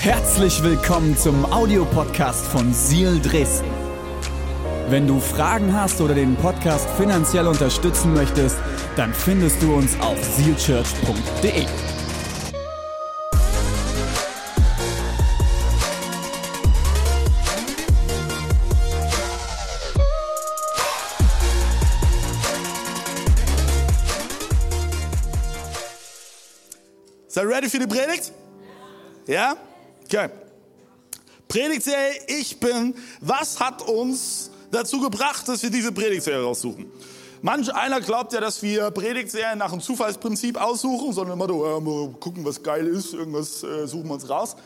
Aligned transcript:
Herzlich 0.00 0.62
willkommen 0.62 1.14
zum 1.14 1.44
Audiopodcast 1.52 2.46
von 2.46 2.72
Seal 2.72 3.20
Dresden. 3.20 3.70
Wenn 4.88 5.06
du 5.06 5.20
Fragen 5.20 5.74
hast 5.74 6.00
oder 6.00 6.14
den 6.14 6.36
Podcast 6.36 6.88
finanziell 6.96 7.46
unterstützen 7.46 8.14
möchtest, 8.14 8.56
dann 8.96 9.12
findest 9.12 9.60
du 9.60 9.74
uns 9.74 10.00
auf 10.00 10.16
sealchurch.de. 10.24 11.66
Seid 27.28 27.44
ihr 27.44 27.50
ready 27.50 27.68
für 27.68 27.78
die 27.80 27.86
Predigt? 27.86 28.32
Ja? 29.26 29.56
Okay. 30.12 30.28
Predigtserie 31.46 32.18
Ich 32.26 32.58
bin. 32.58 32.96
Was 33.20 33.60
hat 33.60 33.82
uns 33.82 34.50
dazu 34.72 35.00
gebracht, 35.00 35.46
dass 35.46 35.62
wir 35.62 35.70
diese 35.70 35.92
Predigtserie 35.92 36.42
raussuchen? 36.42 36.90
Manch 37.42 37.72
einer 37.72 38.00
glaubt 38.00 38.32
ja, 38.32 38.40
dass 38.40 38.60
wir 38.60 38.90
Predigtserien 38.90 39.58
nach 39.58 39.70
dem 39.70 39.80
Zufallsprinzip 39.80 40.60
aussuchen, 40.60 41.12
sondern 41.12 41.38
immer 41.38 41.46
so, 41.46 41.64
äh, 41.64 41.80
mal 41.80 42.08
gucken, 42.18 42.44
was 42.44 42.60
geil 42.60 42.88
ist, 42.88 43.14
irgendwas 43.14 43.62
äh, 43.62 43.86
suchen 43.86 44.08
wir 44.08 44.14
uns 44.14 44.28
raus. 44.28 44.56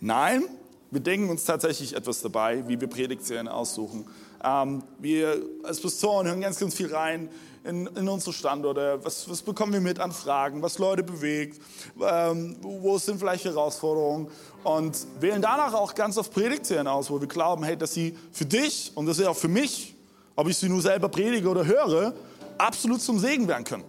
Nein, 0.00 0.42
wir 0.90 1.00
denken 1.00 1.30
uns 1.30 1.44
tatsächlich 1.44 1.94
etwas 1.94 2.20
dabei, 2.20 2.66
wie 2.66 2.80
wir 2.80 2.88
Predigtserien 2.88 3.46
aussuchen. 3.46 4.06
Ähm, 4.42 4.82
wir 4.98 5.40
als 5.62 5.80
Pastoren 5.80 6.26
hören 6.26 6.40
ganz, 6.40 6.58
ganz 6.58 6.74
viel 6.74 6.92
rein 6.92 7.28
in, 7.64 7.86
in 7.86 8.08
unsere 8.08 8.32
Standorte. 8.32 9.00
Was, 9.02 9.28
was 9.28 9.42
bekommen 9.42 9.72
wir 9.72 9.80
mit 9.80 9.98
an 9.98 10.12
Fragen, 10.12 10.62
was 10.62 10.78
Leute 10.78 11.02
bewegt, 11.02 11.60
ähm, 12.00 12.56
wo 12.60 12.98
sind 12.98 13.18
vielleicht 13.18 13.44
Herausforderungen? 13.44 14.28
Und 14.62 15.06
wählen 15.20 15.42
danach 15.42 15.72
auch 15.74 15.94
ganz 15.94 16.16
oft 16.18 16.32
Predigtserien 16.32 16.86
aus, 16.86 17.10
wo 17.10 17.20
wir 17.20 17.26
glauben, 17.26 17.64
hey, 17.64 17.76
dass 17.76 17.94
sie 17.94 18.16
für 18.32 18.44
dich 18.44 18.92
und 18.94 19.06
das 19.06 19.18
ist 19.18 19.26
auch 19.26 19.36
für 19.36 19.48
mich, 19.48 19.94
ob 20.36 20.48
ich 20.48 20.56
sie 20.56 20.68
nur 20.68 20.82
selber 20.82 21.08
predige 21.08 21.48
oder 21.48 21.64
höre, 21.64 22.14
absolut 22.58 23.00
zum 23.00 23.18
Segen 23.18 23.48
werden 23.48 23.64
können. 23.64 23.84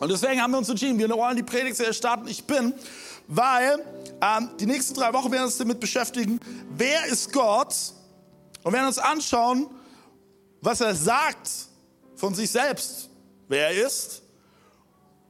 Und 0.00 0.10
deswegen 0.10 0.42
haben 0.42 0.50
wir 0.50 0.58
uns 0.58 0.68
entschieden, 0.68 0.98
wir 0.98 1.08
wollen 1.08 1.36
die 1.36 1.42
Predigtserie 1.42 1.94
starten, 1.94 2.28
ich 2.28 2.44
bin, 2.44 2.74
weil 3.28 3.84
ähm, 4.20 4.50
die 4.60 4.66
nächsten 4.66 4.94
drei 4.94 5.12
Wochen 5.12 5.30
werden 5.30 5.42
wir 5.42 5.46
uns 5.46 5.58
damit 5.58 5.80
beschäftigen, 5.80 6.40
wer 6.70 7.06
ist 7.06 7.32
Gott? 7.32 7.74
Und 8.62 8.72
werden 8.72 8.86
uns 8.88 8.98
anschauen, 8.98 9.68
was 10.60 10.80
er 10.80 10.94
sagt 10.94 11.48
von 12.16 12.34
sich 12.34 12.50
selbst, 12.50 13.08
wer 13.48 13.68
er 13.70 13.86
ist 13.86 14.22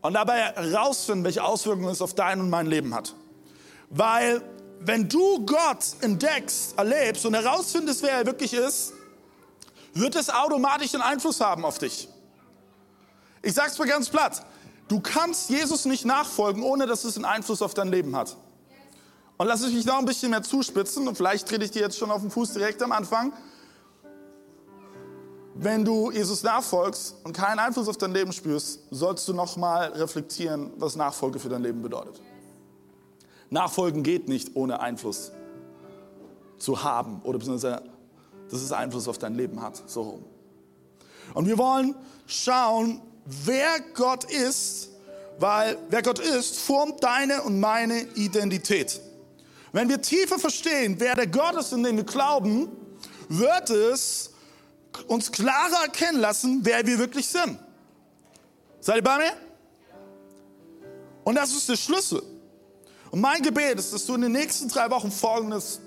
und 0.00 0.14
dabei 0.14 0.38
herausfinden, 0.38 1.24
welche 1.24 1.42
Auswirkungen 1.42 1.88
es 1.88 2.00
auf 2.00 2.14
dein 2.14 2.40
und 2.40 2.48
mein 2.48 2.66
Leben 2.66 2.94
hat. 2.94 3.14
Weil 3.90 4.42
wenn 4.80 5.08
du 5.08 5.44
Gott 5.44 5.84
entdeckst, 6.00 6.78
erlebst 6.78 7.26
und 7.26 7.34
herausfindest, 7.34 8.02
wer 8.02 8.12
er 8.12 8.26
wirklich 8.26 8.52
ist, 8.52 8.92
wird 9.94 10.14
es 10.14 10.30
automatisch 10.30 10.94
einen 10.94 11.02
Einfluss 11.02 11.40
haben 11.40 11.64
auf 11.64 11.78
dich. 11.78 12.08
Ich 13.42 13.54
sage 13.54 13.70
es 13.70 13.78
mal 13.78 13.88
ganz 13.88 14.08
platt. 14.08 14.44
Du 14.88 15.00
kannst 15.00 15.50
Jesus 15.50 15.84
nicht 15.84 16.04
nachfolgen, 16.04 16.62
ohne 16.62 16.86
dass 16.86 17.04
es 17.04 17.16
einen 17.16 17.24
Einfluss 17.24 17.62
auf 17.62 17.74
dein 17.74 17.88
Leben 17.88 18.14
hat. 18.14 18.36
Und 19.38 19.46
lass 19.46 19.62
ich 19.64 19.74
mich 19.74 19.84
noch 19.84 19.98
ein 19.98 20.04
bisschen 20.04 20.30
mehr 20.30 20.42
zuspitzen 20.42 21.08
und 21.08 21.16
vielleicht 21.16 21.48
trete 21.48 21.64
ich 21.64 21.70
dir 21.70 21.82
jetzt 21.82 21.98
schon 21.98 22.10
auf 22.10 22.20
den 22.20 22.30
Fuß 22.30 22.52
direkt 22.52 22.82
am 22.82 22.92
Anfang. 22.92 23.32
Wenn 25.58 25.84
du 25.84 26.10
Jesus 26.10 26.42
nachfolgst 26.42 27.16
und 27.24 27.32
keinen 27.32 27.58
Einfluss 27.58 27.88
auf 27.88 27.96
dein 27.96 28.12
Leben 28.12 28.30
spürst, 28.32 28.80
sollst 28.90 29.26
du 29.26 29.32
nochmal 29.32 29.90
reflektieren, 29.92 30.72
was 30.76 30.96
Nachfolge 30.96 31.38
für 31.38 31.48
dein 31.48 31.62
Leben 31.62 31.80
bedeutet. 31.80 32.20
Nachfolgen 33.48 34.02
geht 34.02 34.28
nicht 34.28 34.54
ohne 34.54 34.80
Einfluss 34.80 35.32
zu 36.58 36.82
haben 36.82 37.22
oder 37.22 37.38
beziehungsweise, 37.38 37.82
dass 38.50 38.60
es 38.60 38.70
Einfluss 38.70 39.08
auf 39.08 39.16
dein 39.16 39.34
Leben 39.34 39.62
hat. 39.62 39.82
So 39.86 40.02
rum. 40.02 40.24
Und 41.32 41.46
wir 41.46 41.56
wollen 41.56 41.94
schauen, 42.26 43.00
wer 43.24 43.80
Gott 43.94 44.24
ist, 44.24 44.90
weil 45.38 45.78
wer 45.88 46.02
Gott 46.02 46.18
ist, 46.18 46.58
formt 46.58 47.02
deine 47.02 47.42
und 47.42 47.60
meine 47.60 48.02
Identität. 48.14 49.00
Wenn 49.72 49.88
wir 49.88 50.02
tiefer 50.02 50.38
verstehen, 50.38 50.96
wer 50.98 51.14
der 51.14 51.26
Gott 51.26 51.54
ist, 51.56 51.72
in 51.72 51.82
den 51.82 51.96
wir 51.96 52.04
glauben, 52.04 52.68
wird 53.28 53.70
es 53.70 54.32
uns 55.08 55.30
klarer 55.32 55.82
erkennen 55.84 56.20
lassen, 56.20 56.60
wer 56.62 56.86
wir 56.86 56.98
wirklich 56.98 57.26
sind. 57.26 57.58
Seid 58.80 58.96
ihr 58.96 59.02
bei 59.02 59.18
mir? 59.18 59.32
Und 61.24 61.34
das 61.34 61.50
ist 61.50 61.68
der 61.68 61.76
Schlüssel. 61.76 62.22
Und 63.10 63.20
mein 63.20 63.42
Gebet 63.42 63.78
ist, 63.78 63.92
dass 63.92 64.06
du 64.06 64.14
in 64.14 64.22
den 64.22 64.32
nächsten 64.32 64.68
drei 64.68 64.90
Wochen 64.90 65.10
Folgendes 65.10 65.80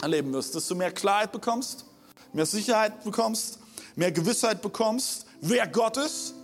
erleben 0.00 0.32
wirst, 0.32 0.54
dass 0.54 0.66
du 0.68 0.74
mehr 0.74 0.92
Klarheit 0.92 1.32
bekommst, 1.32 1.84
mehr 2.32 2.46
Sicherheit 2.46 3.04
bekommst, 3.04 3.58
mehr 3.96 4.12
Gewissheit 4.12 4.62
bekommst, 4.62 5.26
wer 5.40 5.66
Gott 5.66 5.96
ist. 5.96 6.34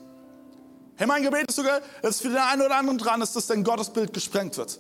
Hey, 0.97 1.07
mein 1.07 1.23
Gebet 1.23 1.49
ist 1.49 1.57
sogar, 1.57 1.81
dass 2.03 2.21
für 2.21 2.29
den 2.29 2.39
einen 2.39 2.63
oder 2.63 2.77
anderen 2.77 2.99
dran 2.99 3.23
ist, 3.23 3.37
dass 3.37 3.47
dein 3.47 3.63
Gottesbild 3.63 4.13
gesprengt 4.13 4.57
wird. 4.57 4.79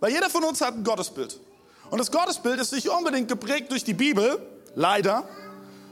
Weil 0.00 0.12
jeder 0.12 0.28
von 0.28 0.44
uns 0.44 0.60
hat 0.60 0.74
ein 0.74 0.84
Gottesbild. 0.84 1.40
Und 1.90 1.98
das 1.98 2.10
Gottesbild 2.10 2.60
ist 2.60 2.72
nicht 2.72 2.88
unbedingt 2.88 3.28
geprägt 3.28 3.70
durch 3.70 3.84
die 3.84 3.94
Bibel, 3.94 4.38
leider, 4.74 5.28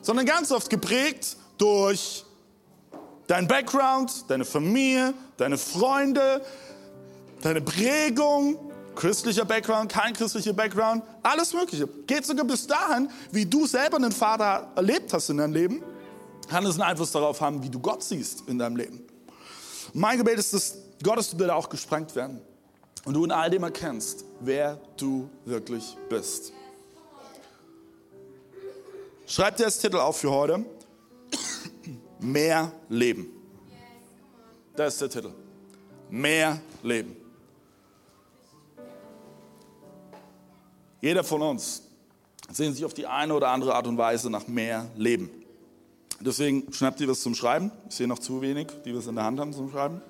sondern 0.03 0.27
ganz 0.27 0.51
oft 0.53 0.69
geprägt 0.69 1.37
durch 1.57 2.25
dein 3.27 3.49
Background, 3.49 4.25
deine 4.29 4.45
Familie, 4.45 5.15
deine 5.37 5.57
Freunde, 5.57 6.45
deine 7.41 7.61
Prägung, 7.61 8.59
christlicher 8.95 9.45
Background, 9.45 9.91
kein 9.91 10.13
christlicher 10.13 10.53
Background, 10.53 11.03
alles 11.23 11.55
Mögliche. 11.55 11.87
Geht 12.07 12.27
sogar 12.27 12.45
bis 12.45 12.67
dahin, 12.67 13.09
wie 13.31 13.47
du 13.47 13.67
selber 13.67 13.97
einen 13.97 14.13
Vater 14.13 14.71
erlebt 14.75 15.13
hast 15.13 15.31
in 15.31 15.39
deinem 15.39 15.55
Leben, 15.55 15.83
kann 16.49 16.67
es 16.67 16.75
einen 16.75 16.83
Einfluss 16.83 17.13
darauf 17.13 17.41
haben, 17.41 17.63
wie 17.63 17.71
du 17.71 17.81
Gott 17.81 18.03
siehst 18.03 18.43
in 18.49 18.59
deinem 18.59 18.77
Leben. 18.77 19.01
Mein 19.95 20.19
Gebet 20.19 20.39
ist, 20.39 20.53
dass 20.53 20.79
Gottesbilder 21.03 21.57
auch 21.57 21.69
gesprengt 21.69 22.15
werden 22.15 22.41
und 23.05 23.15
du 23.15 23.25
in 23.25 23.33
all 23.33 23.51
dem 23.51 23.63
erkennst, 23.63 24.25
wer 24.41 24.79
du 24.97 25.29
wirklich 25.45 25.97
bist. 26.09 26.53
Schreib 29.33 29.57
dir 29.57 29.65
das 29.65 29.79
Titel 29.79 29.97
auf 29.97 30.19
für 30.19 30.31
heute. 30.31 30.63
Mehr 32.21 32.71
Leben. 32.91 33.31
Das 34.77 34.93
ist 34.93 35.01
der 35.01 35.09
Titel. 35.09 35.33
Mehr 36.11 36.61
Leben. 36.83 37.17
Jeder 41.01 41.25
von 41.25 41.41
uns 41.41 41.83
sehnt 42.51 42.77
sich 42.77 42.85
auf 42.85 42.93
die 42.93 43.07
eine 43.07 43.33
oder 43.33 43.49
andere 43.49 43.75
Art 43.75 43.87
und 43.87 43.97
Weise 43.97 44.29
nach 44.29 44.49
mehr 44.49 44.91
Leben. 44.99 45.31
Deswegen 46.21 46.71
schnappt 46.71 47.01
ihr 47.01 47.09
was 47.09 47.23
zum 47.23 47.35
Schreiben. 47.35 47.73
Ich 47.89 47.95
sehe 47.95 48.07
noch 48.07 48.19
zu 48.19 48.43
wenig, 48.43 48.67
die 48.85 48.95
was 48.95 49.07
in 49.07 49.15
der 49.15 49.25
Hand 49.25 49.41
haben 49.41 49.55
zum 49.55 49.71
Schreiben. 49.71 50.03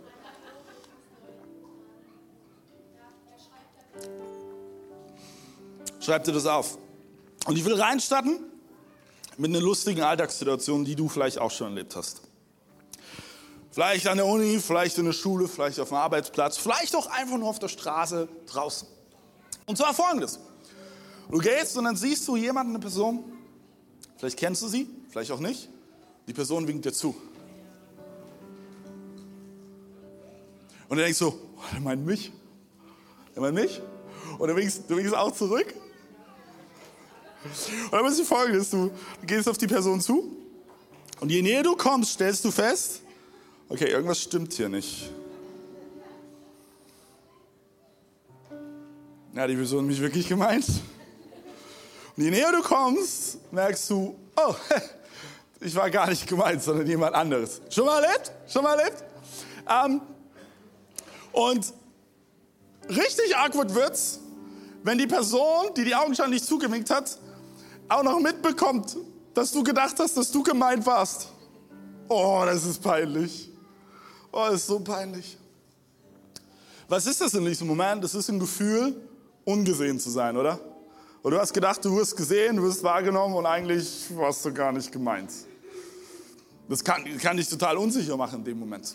Schreibt 6.01 6.27
dir 6.27 6.33
das 6.33 6.47
auf. 6.47 6.77
Und 7.47 7.57
ich 7.57 7.65
will 7.65 7.75
reinstarten 7.75 8.52
mit 9.39 9.51
einer 9.51 9.61
lustigen 9.61 10.03
Alltagssituation, 10.03 10.85
die 10.85 10.95
du 10.95 11.09
vielleicht 11.09 11.39
auch 11.39 11.51
schon 11.51 11.69
erlebt 11.69 11.97
hast. 11.97 12.23
Vielleicht 13.71 14.07
an 14.07 14.19
der 14.19 14.27
Uni, 14.27 14.59
vielleicht 14.59 14.99
in 14.99 15.07
der 15.07 15.13
Schule, 15.13 15.49
vielleicht 15.49 15.81
auf 15.81 15.89
dem 15.89 15.97
Arbeitsplatz, 15.97 16.59
vielleicht 16.59 16.95
auch 16.95 17.07
einfach 17.07 17.39
nur 17.39 17.49
auf 17.49 17.59
der 17.59 17.69
Straße 17.69 18.29
draußen. 18.47 18.87
Und 19.65 19.79
zwar 19.79 19.95
folgendes. 19.95 20.39
Du 21.31 21.39
gehst 21.39 21.79
und 21.79 21.85
dann 21.85 21.97
siehst 21.97 22.29
du 22.29 22.37
jemanden, 22.37 22.73
eine 22.73 22.81
Person, 22.81 23.25
vielleicht 24.19 24.39
kennst 24.39 24.61
du 24.63 24.69
sie, 24.69 24.87
vielleicht 25.09 25.31
auch 25.31 25.41
nicht. 25.41 25.71
Die 26.27 26.35
Person 26.35 26.69
winkt 26.69 26.85
dir 26.85 26.93
zu. 26.93 27.17
Und 30.89 30.99
du 30.99 31.03
denkst 31.03 31.19
so, 31.19 31.29
oh, 31.57 31.63
der 31.73 31.81
meint 31.81 32.05
mich. 32.05 32.31
Der 33.35 33.41
meint 33.41 33.55
mich. 33.55 33.81
Und 34.39 34.49
du 34.49 34.55
winkst, 34.55 34.83
du 34.89 34.97
winkst 34.97 35.15
auch 35.15 35.33
zurück. 35.33 35.75
Und 37.45 37.93
dann 37.93 38.07
ist 38.07 38.19
die 38.19 38.25
folgendes, 38.25 38.71
du, 38.71 38.91
gehst 39.27 39.49
auf 39.49 39.59
die 39.59 39.67
Person 39.67 40.01
zu 40.01 40.37
und 41.21 41.31
je 41.31 41.43
näher 41.43 41.63
du 41.63 41.77
kommst, 41.77 42.13
stellst 42.13 42.45
du 42.45 42.51
fest, 42.51 43.01
okay, 43.69 43.91
irgendwas 43.91 44.21
stimmt 44.21 44.53
hier 44.53 44.69
nicht. 44.69 45.11
Ja, 49.35 49.47
die 49.47 49.57
Person 49.57 49.81
hat 49.81 49.87
mich 49.87 50.01
wirklich 50.01 50.29
gemeint. 50.29 50.67
Und 52.17 52.25
je 52.25 52.31
näher 52.31 52.53
du 52.53 52.61
kommst, 52.61 53.39
merkst 53.51 53.89
du, 53.91 54.15
oh, 54.37 54.55
ich 55.61 55.75
war 55.75 55.91
gar 55.91 56.09
nicht 56.09 56.27
gemeint, 56.27 56.63
sondern 56.63 56.87
jemand 56.87 57.15
anderes. 57.15 57.63
Schon 57.71 57.87
mal 57.87 58.03
erlebt? 58.03 58.33
Schon 58.47 58.63
mal 58.63 58.79
erlebt? 58.79 59.03
Ähm, 59.69 60.01
und 61.33 61.73
richtig 62.89 63.37
awkward 63.37 63.75
wird's, 63.75 64.21
wenn 64.83 64.99
die 64.99 65.07
Person, 65.07 65.73
die 65.77 65.85
die 65.85 65.95
augenscheinlich 65.95 66.43
zugewinkt 66.43 66.91
hat, 66.91 67.19
auch 67.93 68.03
noch 68.03 68.21
mitbekommt, 68.21 68.97
dass 69.35 69.53
du 69.53 69.63
gedacht 69.63 69.97
hast, 69.99 70.17
dass 70.17 70.31
du 70.31 70.43
gemeint 70.43 70.85
warst. 70.87 71.29
Oh, 72.09 72.43
das 72.45 72.65
ist 72.65 72.83
peinlich. 72.83 73.51
Oh, 74.31 74.47
das 74.47 74.61
ist 74.61 74.67
so 74.67 74.81
peinlich. 74.81 75.37
Was 76.89 77.07
ist 77.07 77.21
das 77.21 77.35
in 77.35 77.45
diesem 77.45 77.67
Moment? 77.67 78.03
Das 78.05 78.15
ist 78.15 78.29
ein 78.29 78.39
Gefühl 78.39 78.95
ungesehen 79.45 79.99
zu 79.99 80.11
sein, 80.11 80.37
oder? 80.37 80.59
Und 81.23 81.33
du 81.33 81.39
hast 81.39 81.53
gedacht, 81.53 81.85
du 81.85 81.97
wirst 81.97 82.17
gesehen, 82.17 82.57
du 82.57 82.65
wirst 82.65 82.83
wahrgenommen 82.83 83.35
und 83.35 83.47
eigentlich 83.47 84.07
warst 84.17 84.45
du 84.45 84.53
gar 84.53 84.73
nicht 84.73 84.91
gemeint. 84.91 85.31
Das 86.69 86.83
kann, 86.83 87.05
kann 87.19 87.37
dich 87.37 87.49
total 87.49 87.77
unsicher 87.77 88.17
machen 88.17 88.41
in 88.41 88.45
dem 88.45 88.59
Moment. 88.59 88.95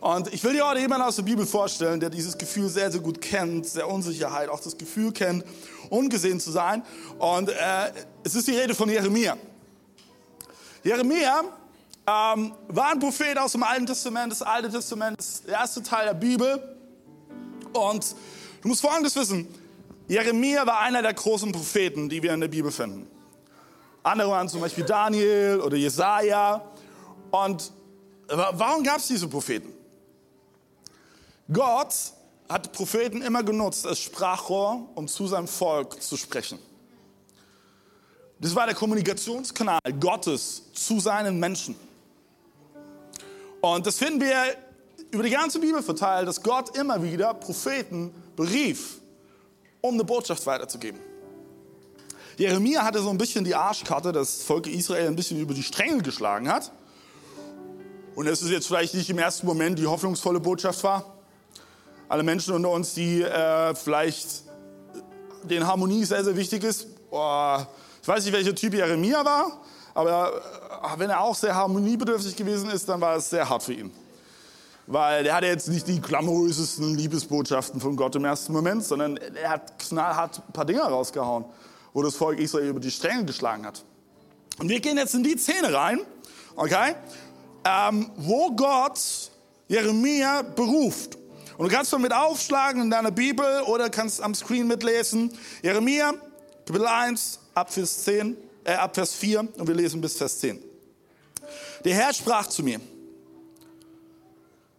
Und 0.00 0.32
ich 0.32 0.42
will 0.42 0.54
dir 0.54 0.66
heute 0.66 0.80
jemanden 0.80 1.06
aus 1.06 1.16
der 1.16 1.24
Bibel 1.24 1.44
vorstellen, 1.44 2.00
der 2.00 2.08
dieses 2.08 2.36
Gefühl 2.38 2.68
sehr, 2.68 2.90
sehr 2.90 3.00
gut 3.00 3.20
kennt, 3.20 3.74
der 3.76 3.88
Unsicherheit, 3.88 4.48
auch 4.48 4.60
das 4.60 4.78
Gefühl 4.78 5.12
kennt, 5.12 5.44
ungesehen 5.90 6.40
zu 6.40 6.50
sein. 6.50 6.82
Und 7.18 7.50
äh, 7.50 7.92
es 8.24 8.34
ist 8.34 8.48
die 8.48 8.56
Rede 8.56 8.74
von 8.74 8.88
Jeremia. 8.88 9.36
Jeremia 10.82 11.42
ähm, 12.06 12.54
war 12.68 12.92
ein 12.92 12.98
Prophet 12.98 13.36
aus 13.38 13.52
dem 13.52 13.62
Alten 13.62 13.86
Testament. 13.86 14.32
Das 14.32 14.42
Alte 14.42 14.70
Testament 14.70 15.18
ist 15.18 15.46
der 15.46 15.54
erste 15.54 15.82
Teil 15.82 16.06
der 16.06 16.14
Bibel. 16.14 16.76
Und 17.72 18.14
du 18.62 18.68
musst 18.68 18.80
Folgendes 18.80 19.14
wissen. 19.16 19.46
Jeremia 20.08 20.66
war 20.66 20.80
einer 20.80 21.02
der 21.02 21.14
großen 21.14 21.52
Propheten, 21.52 22.08
die 22.08 22.22
wir 22.22 22.32
in 22.32 22.40
der 22.40 22.48
Bibel 22.48 22.72
finden. 22.72 23.08
Andere 24.02 24.30
waren 24.30 24.48
zum 24.48 24.60
Beispiel 24.60 24.84
Daniel 24.84 25.60
oder 25.60 25.76
Jesaja. 25.76 26.64
Und 27.30 27.70
warum 28.28 28.82
gab 28.82 28.98
es 28.98 29.06
diese 29.06 29.28
Propheten? 29.28 29.72
Gott 31.52 31.94
hat 32.50 32.72
Propheten 32.72 33.22
immer 33.22 33.44
genutzt 33.44 33.86
als 33.86 34.00
Sprachrohr, 34.00 34.88
um 34.96 35.06
zu 35.06 35.28
seinem 35.28 35.46
Volk 35.46 36.02
zu 36.02 36.16
sprechen. 36.16 36.58
Das 38.40 38.56
war 38.56 38.66
der 38.66 38.74
Kommunikationskanal 38.74 39.78
Gottes 40.00 40.64
zu 40.72 40.98
seinen 40.98 41.38
Menschen. 41.38 41.76
Und 43.60 43.86
das 43.86 43.98
finden 43.98 44.20
wir 44.20 44.34
über 45.12 45.22
die 45.22 45.30
ganze 45.30 45.60
Bibel 45.60 45.80
verteilt, 45.80 46.26
dass 46.26 46.42
Gott 46.42 46.76
immer 46.76 47.00
wieder 47.02 47.34
Propheten 47.34 48.12
berief, 48.34 48.98
um 49.80 49.94
eine 49.94 50.04
Botschaft 50.04 50.44
weiterzugeben. 50.44 50.98
Jeremia 52.36 52.82
hatte 52.82 53.00
so 53.00 53.10
ein 53.10 53.18
bisschen 53.18 53.44
die 53.44 53.54
Arschkarte, 53.54 54.10
das 54.10 54.42
Volk 54.42 54.66
Israel 54.66 55.06
ein 55.06 55.16
bisschen 55.16 55.38
über 55.38 55.54
die 55.54 55.62
Stränge 55.62 56.02
geschlagen 56.02 56.48
hat. 56.48 56.72
Und 58.16 58.26
es 58.26 58.42
ist 58.42 58.50
jetzt 58.50 58.66
vielleicht 58.66 58.94
nicht 58.94 59.08
im 59.08 59.18
ersten 59.18 59.46
Moment 59.46 59.78
die 59.78 59.86
hoffnungsvolle 59.86 60.40
Botschaft 60.40 60.82
war. 60.82 61.19
Alle 62.10 62.24
Menschen 62.24 62.54
unter 62.54 62.70
uns, 62.70 62.92
die 62.94 63.22
äh, 63.22 63.72
vielleicht 63.76 64.42
den 65.44 65.64
Harmonie 65.64 66.04
sehr, 66.04 66.24
sehr 66.24 66.36
wichtig 66.36 66.64
ist. 66.64 66.88
Oh, 67.08 67.58
ich 68.02 68.08
weiß 68.08 68.24
nicht, 68.24 68.34
welcher 68.34 68.52
Typ 68.52 68.74
Jeremia 68.74 69.24
war, 69.24 69.60
aber 69.94 70.32
äh, 70.82 70.98
wenn 70.98 71.08
er 71.08 71.20
auch 71.20 71.36
sehr 71.36 71.54
harmoniebedürftig 71.54 72.34
gewesen 72.34 72.68
ist, 72.68 72.88
dann 72.88 73.00
war 73.00 73.14
es 73.14 73.30
sehr 73.30 73.48
hart 73.48 73.62
für 73.62 73.74
ihn. 73.74 73.92
Weil 74.88 75.24
er 75.24 75.36
hatte 75.36 75.46
jetzt 75.46 75.68
nicht 75.68 75.86
die 75.86 76.00
glamourösesten 76.00 76.96
Liebesbotschaften 76.96 77.80
von 77.80 77.94
Gott 77.94 78.16
im 78.16 78.24
ersten 78.24 78.54
Moment, 78.54 78.82
sondern 78.82 79.16
er 79.16 79.50
hat 79.50 79.78
knallhart 79.78 80.42
ein 80.48 80.52
paar 80.52 80.64
Dinge 80.64 80.82
rausgehauen, 80.82 81.44
wo 81.92 82.02
das 82.02 82.16
Volk 82.16 82.40
Israel 82.40 82.70
über 82.70 82.80
die 82.80 82.90
Stränge 82.90 83.24
geschlagen 83.24 83.64
hat. 83.64 83.84
Und 84.58 84.68
wir 84.68 84.80
gehen 84.80 84.98
jetzt 84.98 85.14
in 85.14 85.22
die 85.22 85.38
Szene 85.38 85.72
rein, 85.72 86.00
okay, 86.56 86.96
ähm, 87.64 88.10
wo 88.16 88.50
Gott 88.50 88.98
Jeremia 89.68 90.42
beruft. 90.42 91.19
Und 91.60 91.70
du 91.70 91.76
kannst 91.76 91.92
damit 91.92 92.14
aufschlagen 92.14 92.80
in 92.80 92.90
deiner 92.90 93.10
Bibel 93.10 93.60
oder 93.66 93.90
kannst 93.90 94.22
am 94.22 94.34
Screen 94.34 94.66
mitlesen. 94.66 95.30
Jeremia, 95.62 96.14
Kapitel 96.64 96.86
1, 96.86 97.38
ab 97.52 97.70
Vers, 97.70 98.04
10, 98.04 98.34
äh, 98.64 98.72
ab 98.72 98.94
Vers 98.94 99.12
4 99.12 99.40
und 99.40 99.68
wir 99.68 99.74
lesen 99.74 100.00
bis 100.00 100.16
Vers 100.16 100.38
10. 100.38 100.58
Der 101.84 101.94
Herr 101.94 102.14
sprach 102.14 102.46
zu 102.46 102.62
mir, 102.62 102.80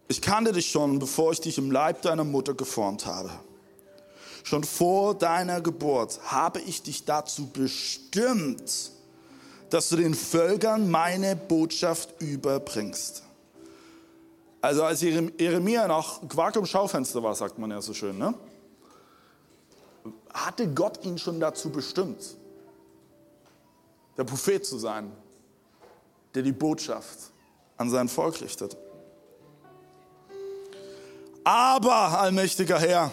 ich 0.08 0.20
kannte 0.20 0.50
dich 0.50 0.72
schon, 0.72 0.98
bevor 0.98 1.30
ich 1.30 1.40
dich 1.40 1.56
im 1.56 1.70
Leib 1.70 2.02
deiner 2.02 2.24
Mutter 2.24 2.52
geformt 2.52 3.06
habe. 3.06 3.30
Schon 4.42 4.64
vor 4.64 5.14
deiner 5.14 5.60
Geburt 5.60 6.18
habe 6.24 6.60
ich 6.62 6.82
dich 6.82 7.04
dazu 7.04 7.46
bestimmt, 7.46 8.90
dass 9.70 9.88
du 9.88 9.94
den 9.94 10.14
Völkern 10.14 10.90
meine 10.90 11.36
Botschaft 11.36 12.20
überbringst. 12.20 13.22
Also 14.62 14.84
als 14.84 15.02
Jeremia 15.02 15.88
noch 15.88 16.26
Quark 16.28 16.54
im 16.54 16.64
Schaufenster 16.64 17.20
war, 17.22 17.34
sagt 17.34 17.58
man 17.58 17.70
ja 17.72 17.82
so 17.82 17.92
schön, 17.92 18.16
ne? 18.16 18.32
hatte 20.32 20.68
Gott 20.68 21.04
ihn 21.04 21.18
schon 21.18 21.40
dazu 21.40 21.70
bestimmt, 21.70 22.36
der 24.16 24.24
Prophet 24.24 24.64
zu 24.64 24.78
sein, 24.78 25.12
der 26.34 26.42
die 26.42 26.52
Botschaft 26.52 27.18
an 27.76 27.90
sein 27.90 28.08
Volk 28.08 28.40
richtet. 28.40 28.76
Aber, 31.44 32.20
allmächtiger 32.20 32.78
Herr, 32.78 33.10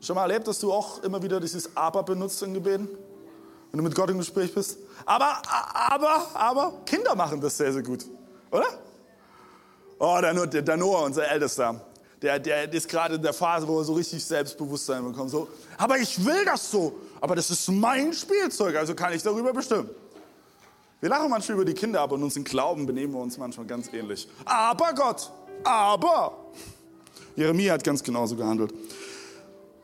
schon 0.00 0.14
mal 0.14 0.22
erlebt, 0.22 0.46
dass 0.46 0.58
du 0.58 0.70
auch 0.70 1.02
immer 1.02 1.22
wieder 1.22 1.40
dieses 1.40 1.74
Aber 1.74 2.02
benutzt 2.02 2.42
in 2.42 2.52
Gebeten, 2.52 2.86
wenn 3.70 3.78
du 3.78 3.82
mit 3.82 3.94
Gott 3.94 4.10
im 4.10 4.18
Gespräch 4.18 4.54
bist? 4.54 4.76
Aber, 5.06 5.40
aber, 5.48 6.26
aber, 6.34 6.72
Kinder 6.84 7.14
machen 7.14 7.40
das 7.40 7.56
sehr, 7.56 7.72
sehr 7.72 7.82
gut, 7.82 8.04
oder? 8.50 8.66
Oh, 10.04 10.18
der, 10.20 10.62
der 10.62 10.76
Noah, 10.76 11.04
unser 11.04 11.30
Ältester, 11.30 11.80
der, 12.20 12.40
der 12.40 12.72
ist 12.72 12.88
gerade 12.88 13.14
in 13.14 13.22
der 13.22 13.32
Phase, 13.32 13.68
wo 13.68 13.78
er 13.78 13.84
so 13.84 13.92
richtig 13.92 14.24
Selbstbewusstsein 14.24 15.04
bekommt. 15.04 15.30
So, 15.30 15.46
aber 15.78 15.96
ich 15.96 16.24
will 16.26 16.44
das 16.44 16.72
so. 16.72 16.98
Aber 17.20 17.36
das 17.36 17.48
ist 17.50 17.68
mein 17.68 18.12
Spielzeug, 18.12 18.74
also 18.74 18.96
kann 18.96 19.12
ich 19.12 19.22
darüber 19.22 19.52
bestimmen. 19.52 19.88
Wir 20.98 21.08
lachen 21.08 21.30
manchmal 21.30 21.58
über 21.58 21.64
die 21.64 21.74
Kinder, 21.74 22.00
aber 22.00 22.16
in 22.16 22.24
unserem 22.24 22.42
Glauben 22.42 22.84
benehmen 22.84 23.12
wir 23.12 23.20
uns 23.20 23.38
manchmal 23.38 23.64
ganz 23.64 23.92
ähnlich. 23.92 24.26
Aber 24.44 24.92
Gott, 24.92 25.30
aber. 25.62 26.36
Jeremia 27.36 27.74
hat 27.74 27.84
ganz 27.84 28.02
genauso 28.02 28.34
gehandelt. 28.34 28.74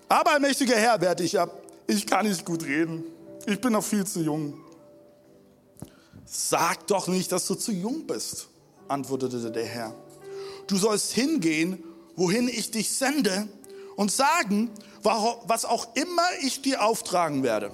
Aber 0.09 0.41
mächtiger 0.41 0.75
Herr, 0.75 1.00
werte 1.00 1.23
ich 1.23 1.38
ab. 1.38 1.62
Ich 1.87 2.05
kann 2.05 2.26
nicht 2.26 2.44
gut 2.44 2.65
reden. 2.65 3.05
Ich 3.47 3.61
bin 3.61 3.73
noch 3.73 3.85
viel 3.85 4.05
zu 4.05 4.19
jung. 4.19 4.59
Sag 6.25 6.88
doch 6.88 7.06
nicht, 7.06 7.31
dass 7.31 7.47
du 7.47 7.55
zu 7.55 7.70
jung 7.70 8.05
bist, 8.05 8.49
antwortete 8.88 9.49
der 9.53 9.65
Herr. 9.65 9.94
Du 10.69 10.76
sollst 10.76 11.12
hingehen 11.12 11.82
wohin 12.19 12.49
ich 12.49 12.70
dich 12.70 12.91
sende 12.91 13.49
und 13.97 14.12
sagen, 14.12 14.70
was 15.03 15.65
auch 15.65 15.94
immer 15.94 16.26
ich 16.43 16.61
dir 16.61 16.82
auftragen 16.82 17.43
werde. 17.43 17.70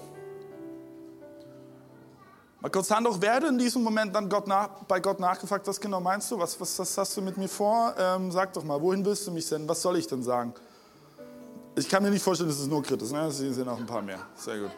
Mal 2.60 2.70
kurz 2.70 2.88
Hand 2.90 3.08
hoch, 3.08 3.20
werde 3.20 3.48
in 3.48 3.58
diesem 3.58 3.82
Moment 3.82 4.14
dann 4.14 4.28
Gott 4.28 4.46
nach, 4.46 4.84
bei 4.84 5.00
Gott 5.00 5.18
nachgefragt, 5.20 5.66
was 5.66 5.80
genau 5.80 6.00
meinst 6.00 6.30
du? 6.30 6.38
Was, 6.38 6.58
was, 6.60 6.78
was 6.78 6.96
hast 6.96 7.16
du 7.16 7.22
mit 7.22 7.36
mir 7.36 7.48
vor? 7.48 7.94
Ähm, 7.98 8.30
sag 8.30 8.52
doch 8.54 8.64
mal, 8.64 8.80
wohin 8.80 9.04
willst 9.04 9.26
du 9.26 9.32
mich 9.32 9.46
senden? 9.46 9.68
Was 9.68 9.82
soll 9.82 9.98
ich 9.98 10.06
denn 10.06 10.22
sagen? 10.22 10.54
Ich 11.76 11.88
kann 11.88 12.02
mir 12.02 12.10
nicht 12.10 12.22
vorstellen, 12.22 12.48
dass 12.48 12.58
es 12.58 12.66
nur 12.66 12.82
kritisch 12.82 13.08
ist. 13.08 13.12
Ne? 13.12 13.26
Es 13.26 13.38
sind 13.38 13.66
noch 13.66 13.78
ein 13.78 13.86
paar 13.86 14.00
mehr. 14.00 14.20
Sehr 14.36 14.58
gut. 14.58 14.70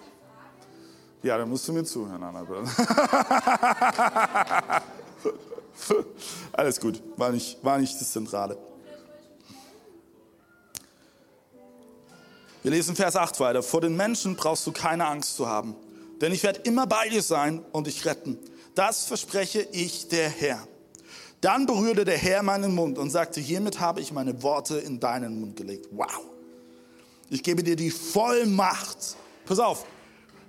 Ja, 1.23 1.39
dann 1.39 1.49
musst 1.49 1.69
du 1.69 1.73
mir 1.73 1.85
zuhören, 1.85 2.23
Anna. 2.23 2.45
Alles 6.53 6.81
gut, 6.81 7.03
war 7.17 7.31
nicht, 7.31 7.63
war 7.63 7.79
nicht 7.79 8.01
das 8.01 8.13
Zentrale. 8.13 8.57
Wir 12.63 12.73
lesen 12.73 12.97
Vers 12.97 13.15
8 13.15 13.39
weiter. 13.39 13.63
Vor 13.63 13.81
den 13.81 13.97
Menschen 13.97 14.35
brauchst 14.35 14.67
du 14.67 14.73
keine 14.73 15.07
Angst 15.07 15.37
zu 15.37 15.47
haben, 15.47 15.77
denn 16.21 16.33
ich 16.33 16.43
werde 16.43 16.61
immer 16.65 16.87
bei 16.87 17.09
dir 17.09 17.23
sein 17.23 17.65
und 17.73 17.87
dich 17.87 18.05
retten. 18.05 18.39
Das 18.75 19.05
verspreche 19.07 19.67
ich 19.73 20.09
der 20.09 20.29
Herr. 20.29 20.67
Dann 21.41 21.67
berührte 21.67 22.05
der 22.05 22.19
Herr 22.19 22.43
meinen 22.43 22.75
Mund 22.75 22.99
und 22.99 23.11
sagte, 23.11 23.41
hiermit 23.41 23.79
habe 23.79 24.01
ich 24.01 24.13
meine 24.13 24.43
Worte 24.43 24.79
in 24.79 24.99
deinen 24.99 25.41
Mund 25.41 25.57
gelegt. 25.57 25.87
Wow. 25.93 26.25
Ich 27.31 27.43
gebe 27.43 27.63
dir 27.63 27.77
die 27.77 27.91
Vollmacht. 27.91 29.17
Pass 29.45 29.59
auf, 29.59 29.85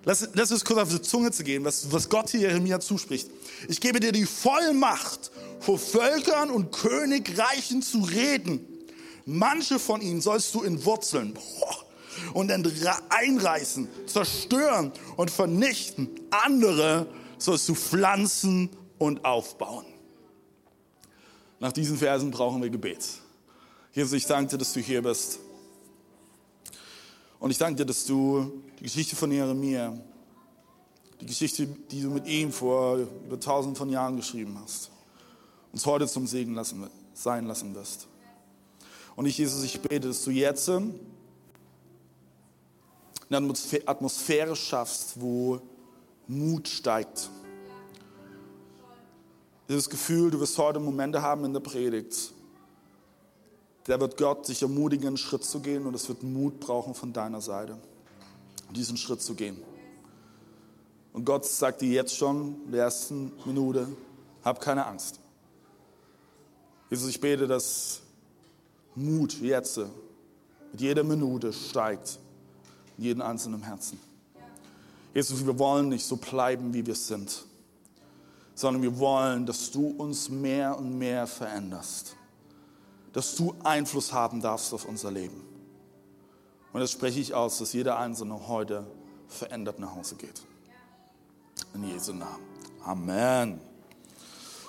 lass, 0.08 0.30
lass 0.34 0.52
es 0.52 0.64
kurz 0.66 0.80
auf 0.80 0.90
die 0.90 1.02
Zunge 1.02 1.32
zu 1.32 1.44
gehen, 1.44 1.64
was, 1.66 1.92
was 1.92 2.10
Gott 2.10 2.30
hier 2.30 2.42
Jeremia 2.42 2.80
zuspricht. 2.80 3.30
Ich 3.68 3.82
gebe 3.82 4.00
dir 4.00 4.12
die 4.12 4.26
Vollmacht, 4.26 5.32
vor 5.60 5.78
Völkern 5.78 6.50
und 6.50 6.72
Königreichen 6.72 7.82
zu 7.82 8.00
reden. 8.00 8.66
Manche 9.26 9.78
von 9.78 10.02
ihnen 10.02 10.22
sollst 10.22 10.56
du 10.56 10.64
entwurzeln. 10.64 11.38
Und 12.34 12.52
einreißen, 13.10 13.88
zerstören 14.08 14.92
und 15.18 15.30
vernichten. 15.30 16.10
Andere 16.32 17.08
sollst 17.38 17.70
du 17.70 17.76
pflanzen 17.76 18.70
und 18.98 19.26
aufbauen. 19.26 19.86
Nach 21.60 21.72
diesen 21.72 21.98
Versen 21.98 22.32
brauchen 22.32 22.62
wir 22.62 22.70
Gebet. 22.70 23.04
Jesus, 23.94 24.14
ich 24.14 24.26
danke 24.26 24.52
dir, 24.52 24.58
dass 24.60 24.74
du 24.74 24.80
hier 24.80 25.02
bist. 25.02 25.40
Und 27.40 27.52
ich 27.52 27.58
danke 27.58 27.78
dir, 27.78 27.86
dass 27.86 28.06
du 28.06 28.64
die 28.80 28.84
Geschichte 28.84 29.16
von 29.16 29.32
Jeremia, 29.32 29.98
die 31.22 31.26
Geschichte, 31.26 31.68
die 31.68 32.02
du 32.02 32.10
mit 32.10 32.28
ihm 32.28 32.52
vor 32.52 32.98
über 32.98 33.40
tausend 33.40 33.78
von 33.78 33.90
Jahren 33.90 34.18
geschrieben 34.18 34.58
hast, 34.62 34.92
uns 35.72 35.86
heute 35.86 36.08
zum 36.08 36.26
Segen 36.28 36.54
lassen, 36.56 36.88
sein 37.14 37.46
lassen 37.46 37.76
wirst. 37.76 38.08
Und 39.16 39.26
ich, 39.26 39.38
Jesus, 39.38 39.64
ich 39.64 39.80
bete, 39.82 40.08
dass 40.08 40.24
du 40.24 40.32
jetzt 40.32 40.70
eine 40.70 40.94
Atmosphäre 43.86 44.56
schaffst, 44.56 45.20
wo 45.20 45.60
Mut 46.28 46.68
steigt. 46.68 47.30
Dieses 49.68 49.90
Gefühl, 49.90 50.32
du 50.32 50.40
wirst 50.40 50.58
heute 50.58 50.80
Momente 50.80 51.22
haben 51.22 51.46
in 51.46 51.54
der 51.54 51.60
Predigt, 51.60 52.32
der 53.88 54.00
wird 54.02 54.18
Gott 54.18 54.46
sich 54.46 54.62
ermutigen, 54.62 55.08
einen 55.08 55.18
Schritt 55.18 55.44
zu 55.44 55.62
gehen 55.62 55.86
und 55.86 55.94
es 55.96 56.08
wird 56.10 56.24
Mut 56.24 56.60
brauchen 56.60 56.94
von 56.94 57.14
deiner 57.14 57.42
Seite, 57.42 57.78
diesen 58.72 58.98
Schritt 58.98 59.22
zu 59.22 59.34
gehen. 59.34 59.58
Und 61.14 61.26
Gott 61.26 61.46
sagt 61.46 61.82
dir 61.82 61.90
jetzt 61.90 62.16
schon 62.16 62.58
in 62.66 62.74
der 62.74 62.84
ersten 62.84 63.32
Minute, 63.46 63.88
hab 64.44 64.60
keine 64.60 64.86
Angst. 64.86 65.20
Jesus, 66.90 67.10
ich 67.10 67.20
bete, 67.20 67.48
dass 67.48 68.02
Mut 68.96 69.40
jetzt 69.42 69.78
mit 69.78 70.82
jeder 70.82 71.04
Minute 71.04 71.54
steigt 71.54 72.20
in 72.98 73.06
jedem 73.06 73.22
einzelnen 73.22 73.64
Herzen. 73.64 74.00
Jesus, 75.14 75.46
wir 75.46 75.58
wollen 75.58 75.90
nicht 75.90 76.06
so 76.06 76.18
bleiben, 76.18 76.74
wie 76.74 76.86
wir 76.86 76.96
sind, 76.96 77.46
sondern 78.54 78.84
wir 78.84 79.00
wollen, 79.00 79.46
dass 79.46 79.72
du 79.72 79.88
uns 79.88 80.30
mehr 80.30 80.78
und 80.78 80.98
mehr 80.98 81.26
veränderst 81.26 82.18
dass 83.18 83.34
du 83.34 83.56
Einfluss 83.64 84.14
haben 84.14 84.42
darfst 84.42 84.72
auf 84.76 84.86
unser 84.86 85.10
Leben. 85.10 85.42
Und 86.72 86.82
das 86.82 86.92
spreche 86.92 87.20
ich 87.20 87.34
aus, 87.34 87.58
dass 87.58 87.74
jeder 87.74 87.98
Einzelne 87.98 88.48
heute 88.48 88.86
verändert 89.28 89.80
nach 89.80 89.96
Hause 89.96 90.14
geht. 90.18 90.40
In 91.74 91.84
Jesu 91.90 92.14
Namen. 92.14 92.46
Amen. 92.86 93.60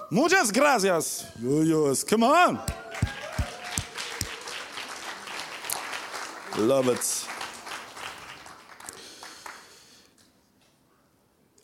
Muchas 0.09 0.51
gracias, 0.51 1.27
Julius. 1.43 2.07
Come 2.07 2.25
on. 2.25 2.59
Love 6.57 6.93
it. 6.93 7.01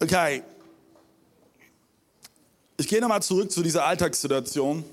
Okay. 0.03 0.43
Ich 2.77 2.87
gehe 2.87 3.01
nochmal 3.01 3.23
zurück 3.23 3.51
zu 3.51 3.63
dieser 3.63 3.87
Alltagssituation 3.87 4.85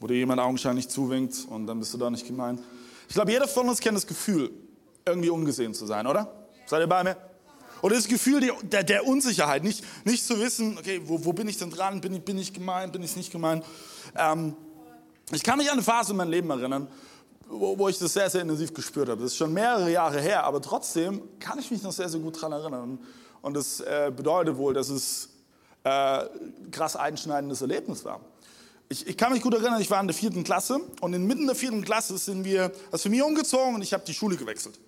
wo 0.00 0.06
dir 0.06 0.16
jemand 0.16 0.40
augenscheinlich 0.40 0.88
zuwinkt 0.88 1.46
und 1.48 1.66
dann 1.66 1.78
bist 1.78 1.92
du 1.94 1.98
da 1.98 2.10
nicht 2.10 2.26
gemeint. 2.26 2.60
Ich 3.08 3.14
glaube, 3.14 3.30
jeder 3.30 3.48
von 3.48 3.68
uns 3.68 3.80
kennt 3.80 3.96
das 3.96 4.06
Gefühl, 4.06 4.50
irgendwie 5.04 5.30
ungesehen 5.30 5.74
zu 5.74 5.86
sein, 5.86 6.06
oder? 6.06 6.32
Seid 6.66 6.80
ihr 6.80 6.86
bei 6.86 7.04
mir? 7.04 7.16
Oder 7.82 7.96
das 7.96 8.08
Gefühl 8.08 8.40
der, 8.62 8.82
der 8.82 9.06
Unsicherheit, 9.06 9.62
nicht, 9.62 9.84
nicht 10.04 10.24
zu 10.24 10.40
wissen, 10.40 10.76
okay, 10.78 11.00
wo, 11.04 11.24
wo 11.24 11.32
bin 11.32 11.46
ich 11.46 11.58
denn 11.58 11.70
dran? 11.70 12.00
Bin 12.00 12.14
ich, 12.14 12.22
bin 12.22 12.38
ich 12.38 12.52
gemeint? 12.52 12.92
Bin 12.92 13.02
ich 13.02 13.16
nicht 13.16 13.30
gemeint? 13.30 13.64
Ähm, 14.16 14.56
ich 15.32 15.42
kann 15.42 15.58
mich 15.58 15.68
an 15.68 15.74
eine 15.74 15.82
Phase 15.82 16.12
in 16.12 16.16
meinem 16.16 16.30
Leben 16.30 16.50
erinnern, 16.50 16.88
wo, 17.48 17.78
wo 17.78 17.88
ich 17.88 17.98
das 17.98 18.12
sehr, 18.12 18.28
sehr 18.28 18.42
intensiv 18.42 18.72
gespürt 18.74 19.08
habe. 19.08 19.22
Das 19.22 19.32
ist 19.32 19.36
schon 19.36 19.52
mehrere 19.52 19.90
Jahre 19.90 20.20
her, 20.20 20.44
aber 20.44 20.60
trotzdem 20.60 21.22
kann 21.38 21.58
ich 21.58 21.70
mich 21.70 21.82
noch 21.82 21.92
sehr, 21.92 22.08
sehr 22.08 22.20
gut 22.20 22.36
daran 22.36 22.52
erinnern. 22.52 22.98
Und 23.42 23.54
das 23.54 23.80
äh, 23.80 24.10
bedeutet 24.14 24.56
wohl, 24.56 24.74
dass 24.74 24.88
es 24.88 25.28
äh, 25.84 26.24
krass 26.72 26.96
einschneidendes 26.96 27.60
Erlebnis 27.60 28.04
war 28.04 28.20
ich, 28.88 29.06
ich, 29.06 29.16
kann 29.16 29.32
mich 29.32 29.42
gut 29.42 29.54
erinnern, 29.54 29.80
ich 29.80 29.90
war 29.90 30.00
in 30.00 30.06
der 30.06 30.14
vierten 30.14 30.44
Klasse 30.44 30.80
und 31.00 31.12
inmitten 31.12 31.46
der 31.46 31.56
vierten 31.56 31.84
Klasse 31.84 32.16
sind 32.18 32.44
wir 32.44 32.70
als 32.92 33.02
Familie 33.02 33.24
umgezogen 33.24 33.74
und 33.74 33.82
ich 33.82 33.92
habe 33.92 34.04
die 34.06 34.14
Schule 34.14 34.36
gewechselt. 34.36 34.78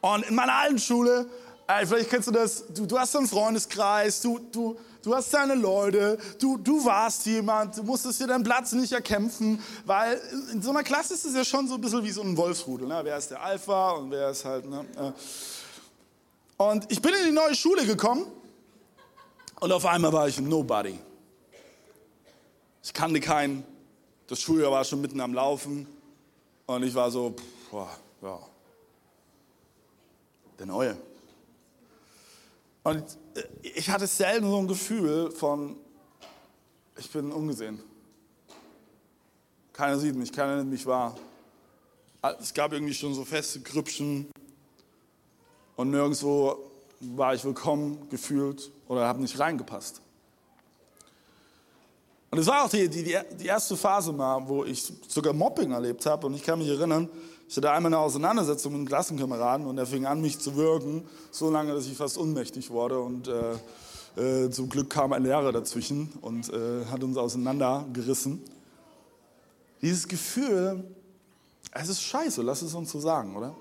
Und 0.00 0.24
in 0.26 0.34
meiner 0.34 0.54
alten 0.54 0.78
Schule, 0.78 1.26
äh, 1.66 1.86
vielleicht 1.86 2.10
kennst 2.10 2.28
du 2.28 2.32
das, 2.32 2.64
du, 2.68 2.86
du 2.86 2.98
hast 2.98 3.16
einen 3.16 3.26
Freundeskreis, 3.26 4.20
du, 4.20 4.38
du, 4.52 4.76
du 5.02 5.14
hast 5.14 5.32
deine 5.32 5.54
Leute, 5.54 6.18
du, 6.38 6.58
du 6.58 6.84
warst 6.84 7.24
jemand, 7.26 7.78
du 7.78 7.82
musstest 7.82 8.20
dir 8.20 8.26
deinen 8.26 8.44
Platz 8.44 8.72
nicht 8.72 8.92
erkämpfen, 8.92 9.62
weil 9.86 10.20
in 10.52 10.60
so 10.60 10.70
einer 10.70 10.82
Klasse 10.82 11.14
ist 11.14 11.24
es 11.24 11.34
ja 11.34 11.44
schon 11.44 11.66
so 11.68 11.74
ein 11.74 11.80
bisschen 11.80 12.04
wie 12.04 12.10
so 12.10 12.22
ein 12.22 12.36
Wolfsrudel. 12.36 12.86
Ne? 12.86 13.00
Wer 13.02 13.16
ist 13.16 13.30
der 13.30 13.42
Alpha 13.42 13.92
und 13.92 14.10
wer 14.10 14.30
ist 14.30 14.44
halt... 14.44 14.68
Ne? 14.68 14.84
Äh. 14.96 15.12
Und 16.58 16.90
ich 16.90 17.02
bin 17.02 17.12
in 17.14 17.26
die 17.26 17.32
neue 17.32 17.54
Schule 17.54 17.84
gekommen 17.84 18.26
und 19.60 19.72
auf 19.72 19.84
einmal 19.86 20.12
war 20.12 20.28
ich 20.28 20.38
ein 20.38 20.48
Nobody. 20.48 20.98
Ich 22.86 22.92
kannte 22.92 23.18
keinen. 23.18 23.64
Das 24.28 24.40
Schuljahr 24.40 24.70
war 24.70 24.84
schon 24.84 25.00
mitten 25.00 25.20
am 25.20 25.34
Laufen. 25.34 25.88
Und 26.66 26.84
ich 26.84 26.94
war 26.94 27.10
so, 27.10 27.34
boah, 27.68 27.90
ja, 28.22 28.38
der 30.56 30.66
Neue. 30.66 30.96
Und 32.84 33.02
äh, 33.34 33.42
ich 33.74 33.90
hatte 33.90 34.06
selten 34.06 34.48
so 34.48 34.58
ein 34.58 34.68
Gefühl 34.68 35.32
von, 35.32 35.76
ich 36.96 37.10
bin 37.10 37.32
ungesehen. 37.32 37.82
Keiner 39.72 39.98
sieht 39.98 40.14
mich, 40.14 40.32
keiner 40.32 40.58
nimmt 40.58 40.70
mich 40.70 40.86
wahr. 40.86 41.16
Es 42.40 42.54
gab 42.54 42.72
irgendwie 42.72 42.94
schon 42.94 43.14
so 43.14 43.24
feste 43.24 43.62
Grüppchen 43.62 44.30
und 45.74 45.90
nirgendwo 45.90 46.70
war 47.00 47.34
ich 47.34 47.44
willkommen 47.44 48.08
gefühlt 48.10 48.70
oder 48.86 49.08
habe 49.08 49.20
nicht 49.20 49.36
reingepasst. 49.40 50.02
Und 52.36 52.42
es 52.42 52.48
war 52.48 52.66
auch 52.66 52.68
die, 52.68 52.86
die, 52.86 53.16
die 53.40 53.46
erste 53.46 53.78
Phase 53.78 54.12
mal, 54.12 54.46
wo 54.46 54.62
ich 54.62 54.92
sogar 55.08 55.32
Mobbing 55.32 55.72
erlebt 55.72 56.04
habe. 56.04 56.26
Und 56.26 56.34
ich 56.34 56.42
kann 56.42 56.58
mich 56.58 56.68
erinnern, 56.68 57.08
ich 57.48 57.56
hatte 57.56 57.70
einmal 57.70 57.88
eine 57.88 57.98
Auseinandersetzung 57.98 58.72
mit 58.72 58.80
einem 58.80 58.88
Klassenkameraden 58.88 59.66
und 59.66 59.78
er 59.78 59.86
fing 59.86 60.04
an, 60.04 60.20
mich 60.20 60.38
zu 60.38 60.54
wirken, 60.54 61.08
so 61.30 61.48
lange, 61.48 61.72
dass 61.72 61.86
ich 61.86 61.96
fast 61.96 62.18
ohnmächtig 62.18 62.68
wurde. 62.68 63.00
Und 63.00 63.26
äh, 63.26 64.44
äh, 64.44 64.50
zum 64.50 64.68
Glück 64.68 64.90
kam 64.90 65.14
ein 65.14 65.22
Lehrer 65.22 65.50
dazwischen 65.50 66.12
und 66.20 66.52
äh, 66.52 66.84
hat 66.90 67.02
uns 67.02 67.16
auseinandergerissen. 67.16 68.42
Dieses 69.80 70.06
Gefühl, 70.06 70.84
es 71.72 71.88
ist 71.88 72.02
scheiße, 72.02 72.42
lass 72.42 72.60
es 72.60 72.74
uns 72.74 72.92
so 72.92 73.00
sagen, 73.00 73.34
oder? 73.34 73.56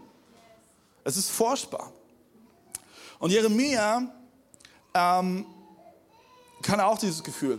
Es 1.06 1.16
ist 1.16 1.30
furchtbar. 1.30 1.94
Und 3.20 3.32
Jeremia 3.32 4.12
ähm, 4.94 5.46
kann 6.62 6.82
auch 6.82 6.98
dieses 6.98 7.24
Gefühl. 7.24 7.58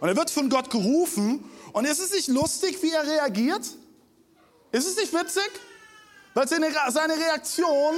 Und 0.00 0.08
er 0.08 0.16
wird 0.16 0.30
von 0.30 0.48
Gott 0.48 0.70
gerufen. 0.70 1.44
Und 1.72 1.84
ist 1.84 1.98
es 1.98 2.12
nicht 2.12 2.28
lustig, 2.28 2.82
wie 2.82 2.90
er 2.90 3.06
reagiert? 3.06 3.64
Ist 4.72 4.86
es 4.86 4.96
nicht 4.96 5.12
witzig? 5.12 5.50
Weil 6.34 6.46
seine, 6.46 6.68
Reaktion 6.68 7.94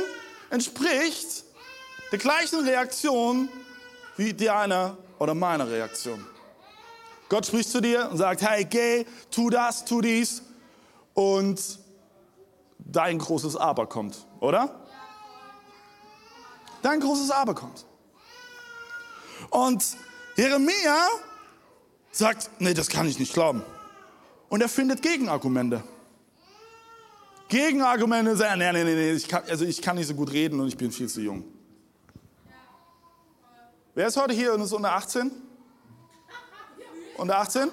entspricht 0.51 1.45
der 2.11 2.19
gleichen 2.19 2.61
Reaktion 2.67 3.49
wie 4.17 4.33
deiner 4.33 4.97
oder 5.19 5.35
meiner 5.35 5.69
Reaktion. 5.69 6.27
Gott 7.29 7.47
spricht 7.47 7.71
zu 7.71 7.81
dir 7.81 8.09
und 8.11 8.17
sagt, 8.17 8.43
hey, 8.43 8.65
geh, 8.65 9.05
tu 9.31 9.51
das, 9.51 9.85
tu 9.85 10.01
dies. 10.01 10.43
Und 11.15 11.79
dein 12.79 13.19
großes 13.19 13.57
Aber 13.57 13.87
kommt, 13.87 14.27
oder? 14.41 14.87
Dein 16.83 17.01
großes 17.01 17.31
Aber 17.31 17.55
kommt. 17.55 17.85
Und 19.51 19.85
Jeremia 20.37 21.07
sagt, 22.11 22.51
nee, 22.59 22.75
das 22.75 22.89
kann 22.89 23.07
ich 23.07 23.19
nicht 23.19 23.33
glauben. 23.33 23.63
Und 24.49 24.61
er 24.61 24.69
findet 24.69 25.03
Gegenargumente. 25.03 25.83
Gegenargumente 27.49 28.37
sagen, 28.37 28.59
nee, 28.59 28.73
nee, 28.73 28.85
nee, 28.85 29.13
ich 29.13 29.29
kann, 29.29 29.43
also 29.49 29.65
ich 29.65 29.83
kann 29.83 29.97
nicht 29.97 30.07
so 30.07 30.15
gut 30.15 30.33
reden 30.33 30.61
und 30.61 30.69
ich 30.69 30.77
bin 30.77 30.93
viel 30.93 31.09
zu 31.09 31.21
jung. 31.21 31.45
Wer 33.95 34.07
ist 34.07 34.17
heute 34.17 34.35
hier 34.35 34.55
und 34.55 34.61
ist 34.63 34.73
unter 34.73 34.93
18? 34.93 35.31
Unter 37.17 37.39
18? 37.39 37.69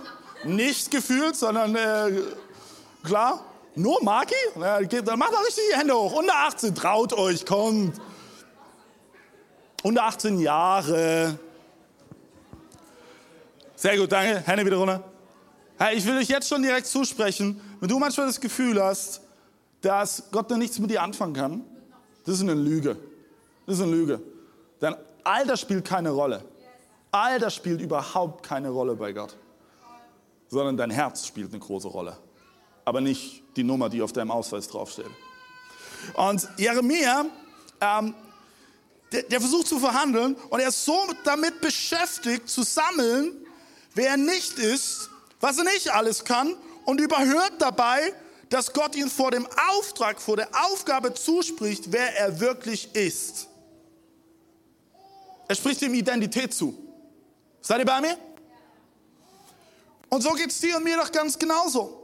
Nicht 0.45 0.89
gefühlt, 0.91 1.35
sondern 1.35 1.75
äh, 1.75 2.21
klar. 3.03 3.43
Nur 3.75 4.03
Maki? 4.03 4.33
Dann 4.55 5.19
macht 5.19 5.33
doch 5.33 5.45
richtig 5.45 5.63
die 5.71 5.77
Hände 5.77 5.93
hoch. 5.93 6.13
Unter 6.13 6.35
18, 6.35 6.73
traut 6.73 7.13
euch, 7.13 7.45
kommt. 7.45 8.01
Unter 9.83 10.03
18 10.05 10.39
Jahre. 10.39 11.37
Sehr 13.79 13.95
gut, 13.95 14.11
danke. 14.11 14.39
Hände 14.39 14.65
wieder 14.65 14.77
runter. 14.77 15.03
Hey, 15.77 15.97
ich 15.97 16.05
will 16.07 16.17
euch 16.17 16.27
jetzt 16.29 16.49
schon 16.49 16.63
direkt 16.63 16.87
zusprechen, 16.87 17.61
wenn 17.79 17.87
du 17.87 17.99
manchmal 17.99 18.25
das 18.25 18.41
Gefühl 18.41 18.83
hast, 18.83 19.21
dass 19.81 20.23
Gott 20.31 20.49
da 20.49 20.57
nichts 20.57 20.79
mit 20.79 20.89
dir 20.89 21.03
anfangen 21.03 21.35
kann, 21.35 21.63
das 22.25 22.37
ist 22.37 22.41
eine 22.41 22.55
Lüge. 22.55 22.97
Das 23.67 23.75
ist 23.75 23.83
eine 23.83 23.91
Lüge. 23.91 24.19
Denn 24.81 24.95
Alter 25.23 25.55
spielt 25.55 25.85
keine 25.85 26.09
Rolle. 26.09 26.43
Alter 27.11 27.51
spielt 27.51 27.79
überhaupt 27.79 28.43
keine 28.43 28.69
Rolle 28.69 28.95
bei 28.95 29.13
Gott. 29.13 29.37
Sondern 30.47 30.75
dein 30.75 30.89
Herz 30.89 31.27
spielt 31.27 31.51
eine 31.51 31.59
große 31.59 31.87
Rolle. 31.87 32.17
Aber 32.83 32.99
nicht 32.99 33.43
die 33.55 33.63
Nummer, 33.63 33.89
die 33.89 34.01
auf 34.01 34.11
deinem 34.11 34.31
Ausweis 34.31 34.67
draufsteht. 34.67 35.11
Und 36.15 36.49
Jeremia, 36.57 37.27
ähm, 37.79 38.15
der, 39.11 39.21
der 39.21 39.39
versucht 39.39 39.67
zu 39.67 39.77
verhandeln 39.77 40.35
und 40.49 40.59
er 40.61 40.69
ist 40.69 40.83
so 40.83 40.97
damit 41.23 41.61
beschäftigt 41.61 42.49
zu 42.49 42.63
sammeln, 42.63 43.43
wer 43.97 44.15
nicht 44.15 44.59
ist, 44.59 45.09
was 45.39 45.57
er 45.57 45.65
nicht 45.65 45.89
alles 45.89 46.23
kann 46.23 46.55
und 46.85 47.01
überhört 47.01 47.53
dabei, 47.59 48.13
dass 48.49 48.71
Gott 48.71 48.95
ihn 48.95 49.09
vor 49.09 49.31
dem 49.31 49.45
Auftrag, 49.69 50.21
vor 50.21 50.37
der 50.37 50.49
Aufgabe 50.65 51.13
zuspricht, 51.13 51.91
wer 51.91 52.17
er 52.17 52.39
wirklich 52.39 52.95
ist. 52.95 53.47
Er 55.49 55.55
spricht 55.55 55.81
ihm 55.81 55.93
Identität 55.93 56.53
zu. 56.53 56.77
Seid 57.61 57.79
ihr 57.79 57.85
bei 57.85 57.99
mir? 57.99 58.17
Und 60.09 60.21
so 60.21 60.31
geht 60.33 60.51
es 60.51 60.59
dir 60.59 60.77
und 60.77 60.83
mir 60.83 60.95
doch 60.95 61.11
ganz 61.11 61.37
genauso. 61.37 62.03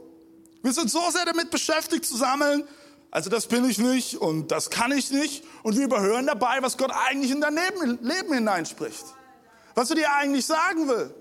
Wir 0.62 0.72
sind 0.72 0.90
so 0.90 1.10
sehr 1.10 1.24
damit 1.24 1.50
beschäftigt 1.50 2.04
zu 2.04 2.16
sammeln, 2.16 2.66
also 3.10 3.30
das 3.30 3.46
bin 3.46 3.64
ich 3.64 3.78
nicht 3.78 4.16
und 4.16 4.50
das 4.50 4.70
kann 4.70 4.90
ich 4.90 5.12
nicht. 5.12 5.44
Und 5.62 5.76
wir 5.76 5.84
überhören 5.84 6.26
dabei, 6.26 6.60
was 6.62 6.76
Gott 6.76 6.90
eigentlich 6.90 7.30
in 7.30 7.40
dein 7.40 7.54
Leben, 7.54 7.98
Leben 8.02 8.34
hineinspricht. 8.34 9.04
Was 9.76 9.90
er 9.90 9.96
dir 9.96 10.12
eigentlich 10.12 10.44
sagen 10.44 10.88
will. 10.88 11.14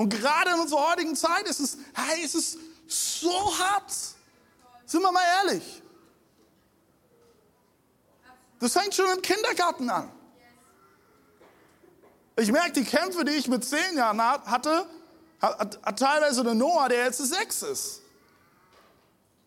Und 0.00 0.08
gerade 0.08 0.52
in 0.52 0.60
unserer 0.60 0.92
heutigen 0.92 1.14
Zeit 1.14 1.46
ist 1.46 1.60
es, 1.60 1.76
hey, 1.92 2.24
es 2.24 2.34
ist 2.34 2.56
so 2.88 3.58
hart. 3.58 3.92
Sind 4.86 5.02
wir 5.02 5.12
mal 5.12 5.22
ehrlich. 5.44 5.82
Das 8.60 8.72
fängt 8.72 8.94
schon 8.94 9.04
im 9.14 9.20
Kindergarten 9.20 9.90
an. 9.90 10.10
Ich 12.36 12.50
merke, 12.50 12.72
die 12.72 12.84
Kämpfe, 12.84 13.26
die 13.26 13.32
ich 13.32 13.46
mit 13.46 13.62
zehn 13.62 13.94
Jahren 13.94 14.22
hatte, 14.22 14.86
hat, 15.38 15.78
hat 15.82 15.98
teilweise 15.98 16.44
der 16.44 16.54
Noah, 16.54 16.88
der 16.88 17.04
jetzt 17.04 17.18
sechs 17.18 17.60
ist. 17.62 18.00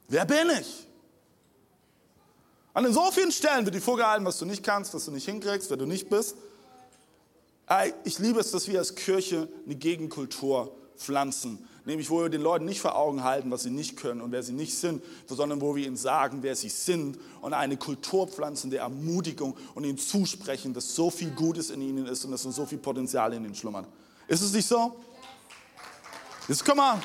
Wer 0.08 0.26
bin 0.26 0.52
ich? 0.52 0.88
An 2.76 2.94
so 2.94 3.10
vielen 3.10 3.32
Stellen 3.32 3.66
wird 3.66 3.74
dir 3.74 3.82
vorgehalten, 3.82 4.24
was 4.24 4.38
du 4.38 4.46
nicht 4.46 4.64
kannst, 4.64 4.94
was 4.94 5.06
du 5.06 5.12
nicht 5.12 5.26
hinkriegst, 5.26 5.72
wer 5.72 5.78
du 5.78 5.88
nicht 5.88 6.12
bist. 6.12 6.38
Ich 8.04 8.20
liebe 8.20 8.40
es, 8.40 8.52
dass 8.52 8.68
wir 8.68 8.80
als 8.80 8.96
Kirche 8.96 9.48
eine 9.66 9.76
Gegenkultur 9.76 10.76
pflanzen. 10.98 11.68
Nämlich, 11.86 12.10
wo 12.10 12.22
wir 12.22 12.30
den 12.30 12.42
Leuten 12.42 12.66
nicht 12.66 12.80
vor 12.80 12.96
Augen 12.96 13.24
halten, 13.24 13.52
was 13.52 13.64
sie 13.64 13.70
nicht 13.70 13.98
können 13.98 14.22
und 14.22 14.32
wer 14.32 14.42
sie 14.42 14.54
nicht 14.54 14.78
sind, 14.78 15.04
sondern 15.28 15.60
wo 15.60 15.76
wir 15.76 15.86
ihnen 15.86 15.98
sagen, 15.98 16.40
wer 16.42 16.56
sie 16.56 16.70
sind 16.70 17.18
und 17.42 17.54
eine 17.54 17.76
Kultur 17.76 18.28
pflanzen 18.28 18.70
der 18.70 18.82
Ermutigung 18.82 19.58
und 19.76 19.84
ihnen 19.84 19.98
zusprechen, 19.98 20.74
dass 20.74 20.96
so 20.96 21.10
viel 21.10 21.32
Gutes 21.32 21.72
in 21.72 21.82
ihnen 21.82 22.06
ist 22.06 22.24
und 22.24 22.32
dass 22.32 22.44
so 22.44 22.66
viel 22.66 22.78
Potenzial 22.78 23.34
in 23.34 23.44
ihnen 23.44 23.56
schlummert. 23.56 23.86
Ist 24.30 24.42
es 24.42 24.54
nicht 24.54 24.68
so? 24.68 24.96
Jetzt 26.48 26.64
komm 26.64 26.78
mal. 26.78 27.02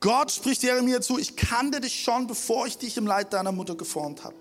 Gott 0.00 0.30
spricht 0.30 0.62
Jeremia 0.62 1.02
zu, 1.02 1.18
ich 1.18 1.36
kannte 1.36 1.82
dich 1.82 2.02
schon, 2.02 2.26
bevor 2.26 2.66
ich 2.66 2.78
dich 2.78 2.96
im 2.96 3.06
Leid 3.06 3.34
deiner 3.34 3.52
Mutter 3.52 3.74
geformt 3.74 4.24
habe. 4.24 4.34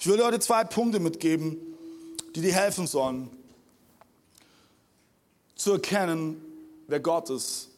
Ich 0.00 0.06
will 0.06 0.24
heute 0.24 0.40
zwei 0.40 0.64
Punkte 0.64 0.98
mitgeben, 0.98 1.58
die 2.34 2.40
dir 2.40 2.54
helfen 2.54 2.86
sollen, 2.86 3.28
zu 5.54 5.72
erkennen, 5.72 6.42
wer 6.86 7.00
Gott 7.00 7.28
ist 7.28 7.68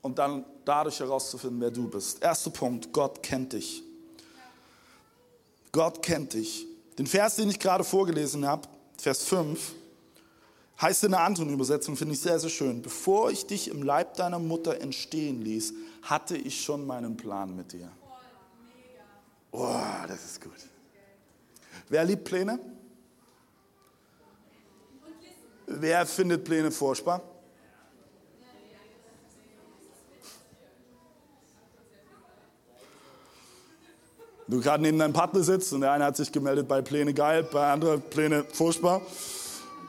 und 0.00 0.18
dann 0.18 0.46
dadurch 0.64 0.98
herauszufinden, 0.98 1.60
wer 1.60 1.70
du 1.70 1.88
bist. 1.88 2.22
Erster 2.22 2.48
Punkt, 2.48 2.90
Gott 2.90 3.22
kennt 3.22 3.52
dich. 3.52 3.82
Gott 5.72 6.02
kennt 6.02 6.32
dich. 6.32 6.66
Den 6.98 7.06
Vers, 7.06 7.36
den 7.36 7.50
ich 7.50 7.58
gerade 7.58 7.84
vorgelesen 7.84 8.46
habe, 8.46 8.66
Vers 8.96 9.24
5, 9.24 9.74
heißt 10.80 11.04
in 11.04 11.12
einer 11.12 11.22
anderen 11.22 11.50
Übersetzung, 11.50 11.98
finde 11.98 12.14
ich 12.14 12.20
sehr, 12.20 12.40
sehr 12.40 12.48
schön. 12.48 12.80
Bevor 12.80 13.30
ich 13.30 13.46
dich 13.46 13.68
im 13.68 13.82
Leib 13.82 14.14
deiner 14.14 14.38
Mutter 14.38 14.80
entstehen 14.80 15.42
ließ, 15.42 15.74
hatte 16.00 16.34
ich 16.34 16.64
schon 16.64 16.86
meinen 16.86 17.18
Plan 17.18 17.54
mit 17.54 17.74
dir. 17.74 17.92
Oh, 19.52 19.76
das 20.08 20.24
ist 20.24 20.40
gut. 20.40 20.75
Wer 21.88 22.04
liebt 22.04 22.24
Pläne? 22.24 22.58
Wer 25.66 26.06
findet 26.06 26.44
Pläne 26.44 26.70
furchtbar? 26.70 27.22
Du 34.48 34.60
gerade 34.60 34.82
neben 34.82 34.98
deinem 34.98 35.12
Partner 35.12 35.42
sitzt 35.42 35.72
und 35.72 35.80
der 35.80 35.90
eine 35.90 36.04
hat 36.04 36.16
sich 36.16 36.30
gemeldet 36.30 36.68
bei 36.68 36.80
Pläne 36.80 37.12
geil, 37.12 37.42
bei 37.42 37.72
anderen 37.72 38.00
Pläne 38.00 38.44
furchtbar. 38.52 39.02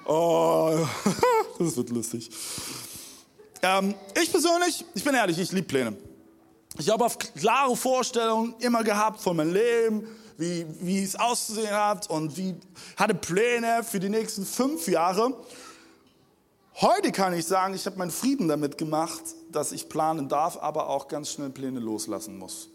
Oh, 0.05 0.87
das 1.59 1.77
wird 1.77 1.89
lustig. 1.89 2.31
Ähm, 3.61 3.93
ich 4.19 4.31
persönlich, 4.31 4.83
ich 4.95 5.03
bin 5.03 5.13
ehrlich, 5.13 5.37
ich 5.37 5.51
liebe 5.51 5.67
Pläne. 5.67 5.95
Ich 6.79 6.89
habe 6.89 7.05
auf 7.05 7.17
klare 7.19 7.75
Vorstellungen 7.75 8.55
immer 8.59 8.83
gehabt 8.83 9.19
von 9.19 9.37
meinem 9.37 9.53
Leben, 9.53 10.07
wie, 10.37 10.65
wie 10.79 11.03
es 11.03 11.15
auszusehen 11.15 11.71
hat 11.71 12.09
und 12.09 12.37
wie, 12.37 12.55
hatte 12.95 13.15
Pläne 13.15 13.83
für 13.83 13.99
die 13.99 14.09
nächsten 14.09 14.45
fünf 14.45 14.87
Jahre. 14.87 15.35
Heute 16.79 17.11
kann 17.11 17.33
ich 17.33 17.45
sagen, 17.45 17.73
ich 17.73 17.85
habe 17.87 17.97
meinen 17.97 18.11
Frieden 18.11 18.47
damit 18.47 18.77
gemacht, 18.77 19.23
dass 19.51 19.71
ich 19.71 19.89
planen 19.89 20.29
darf, 20.29 20.57
aber 20.57 20.89
auch 20.89 21.07
ganz 21.07 21.31
schnell 21.31 21.49
Pläne 21.49 21.79
loslassen 21.79 22.37
muss. 22.37 22.69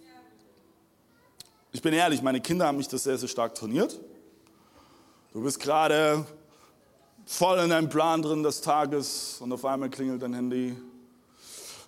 Ich 1.71 1.81
bin 1.81 1.95
ehrlich, 1.95 2.21
meine 2.21 2.41
Kinder 2.41 2.67
haben 2.67 2.79
mich 2.79 2.89
das 2.89 3.05
sehr, 3.05 3.17
sehr 3.17 3.29
stark 3.29 3.55
trainiert. 3.55 3.99
Du 5.33 5.43
bist 5.43 5.61
gerade 5.61 6.27
voll 7.25 7.59
in 7.61 7.71
deinem 7.71 7.89
Plan 7.89 8.21
drin 8.21 8.43
des 8.43 8.61
Tages 8.61 9.37
und 9.41 9.53
auf 9.53 9.65
einmal 9.65 9.89
klingelt 9.89 10.21
dein 10.21 10.35
Handy. 10.35 10.77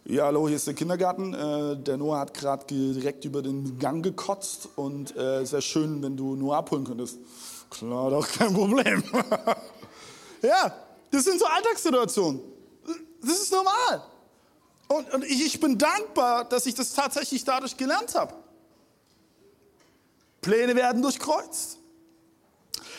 Ja, 0.06 0.26
hallo, 0.26 0.46
hier 0.48 0.56
ist 0.56 0.66
der 0.66 0.74
Kindergarten. 0.74 1.32
Äh, 1.32 1.78
der 1.78 1.96
Noah 1.96 2.18
hat 2.18 2.34
gerade 2.34 2.66
direkt 2.66 3.24
über 3.24 3.40
den 3.40 3.78
Gang 3.78 4.04
gekotzt 4.04 4.68
und 4.76 5.16
äh, 5.16 5.40
es 5.40 5.52
wäre 5.52 5.62
schön, 5.62 6.02
wenn 6.02 6.14
du 6.14 6.36
Noah 6.36 6.58
abholen 6.58 6.84
könntest. 6.84 7.16
Klar, 7.70 8.10
doch 8.10 8.28
kein 8.28 8.52
Problem. 8.52 9.02
ja, 10.42 10.74
das 11.10 11.24
sind 11.24 11.38
so 11.38 11.46
Alltagssituationen. 11.46 12.38
Das 13.22 13.40
ist 13.40 13.50
normal. 13.50 14.02
Und, 14.88 15.14
und 15.14 15.24
ich, 15.24 15.46
ich 15.46 15.58
bin 15.58 15.78
dankbar, 15.78 16.44
dass 16.44 16.66
ich 16.66 16.74
das 16.74 16.92
tatsächlich 16.92 17.42
dadurch 17.42 17.74
gelernt 17.74 18.14
habe. 18.14 18.34
Pläne 20.42 20.76
werden 20.76 21.00
durchkreuzt. 21.00 21.78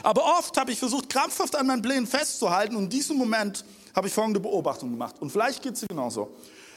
Aber 0.01 0.23
oft 0.39 0.57
habe 0.57 0.71
ich 0.71 0.79
versucht, 0.79 1.07
krampfhaft 1.11 1.55
an 1.55 1.67
meinen 1.67 1.83
Plänen 1.83 2.07
festzuhalten 2.07 2.75
und 2.75 2.85
in 2.85 2.89
diesem 2.89 3.17
Moment 3.17 3.63
habe 3.95 4.07
ich 4.07 4.13
folgende 4.13 4.39
Beobachtung 4.39 4.89
gemacht. 4.89 5.17
Und 5.19 5.29
vielleicht 5.29 5.61
geht 5.61 5.73
es 5.73 5.81
dir 5.81 5.87
genauso. 5.87 6.31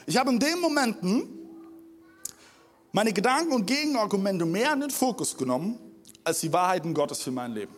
Ich 0.09 0.17
habe 0.17 0.31
in 0.31 0.39
den 0.39 0.59
Momenten 0.59 1.29
meine 2.91 3.13
Gedanken 3.13 3.53
und 3.53 3.67
Gegenargumente 3.67 4.43
mehr 4.43 4.73
in 4.73 4.79
den 4.79 4.89
Fokus 4.89 5.37
genommen, 5.37 5.77
als 6.23 6.39
die 6.39 6.51
Wahrheiten 6.51 6.95
Gottes 6.95 7.21
für 7.21 7.29
mein 7.29 7.53
Leben. 7.53 7.75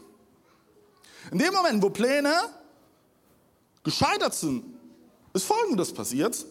In 1.29 1.39
dem 1.39 1.53
Moment, 1.53 1.83
wo 1.83 1.89
Pläne 1.89 2.33
gescheitert 3.83 4.33
sind, 4.33 4.63
ist 5.33 5.43
Folgendes 5.43 5.93
passiert. 5.93 6.45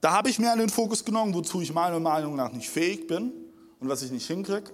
Da 0.00 0.12
habe 0.12 0.30
ich 0.30 0.38
mir 0.38 0.52
in 0.52 0.60
den 0.60 0.68
Fokus 0.68 1.04
genommen, 1.04 1.34
wozu 1.34 1.60
ich 1.60 1.74
meiner 1.74 1.98
Meinung 1.98 2.36
nach 2.36 2.52
nicht 2.52 2.70
fähig 2.70 3.08
bin 3.08 3.32
und 3.80 3.88
was 3.88 4.02
ich 4.02 4.12
nicht 4.12 4.28
hinkriege, 4.28 4.70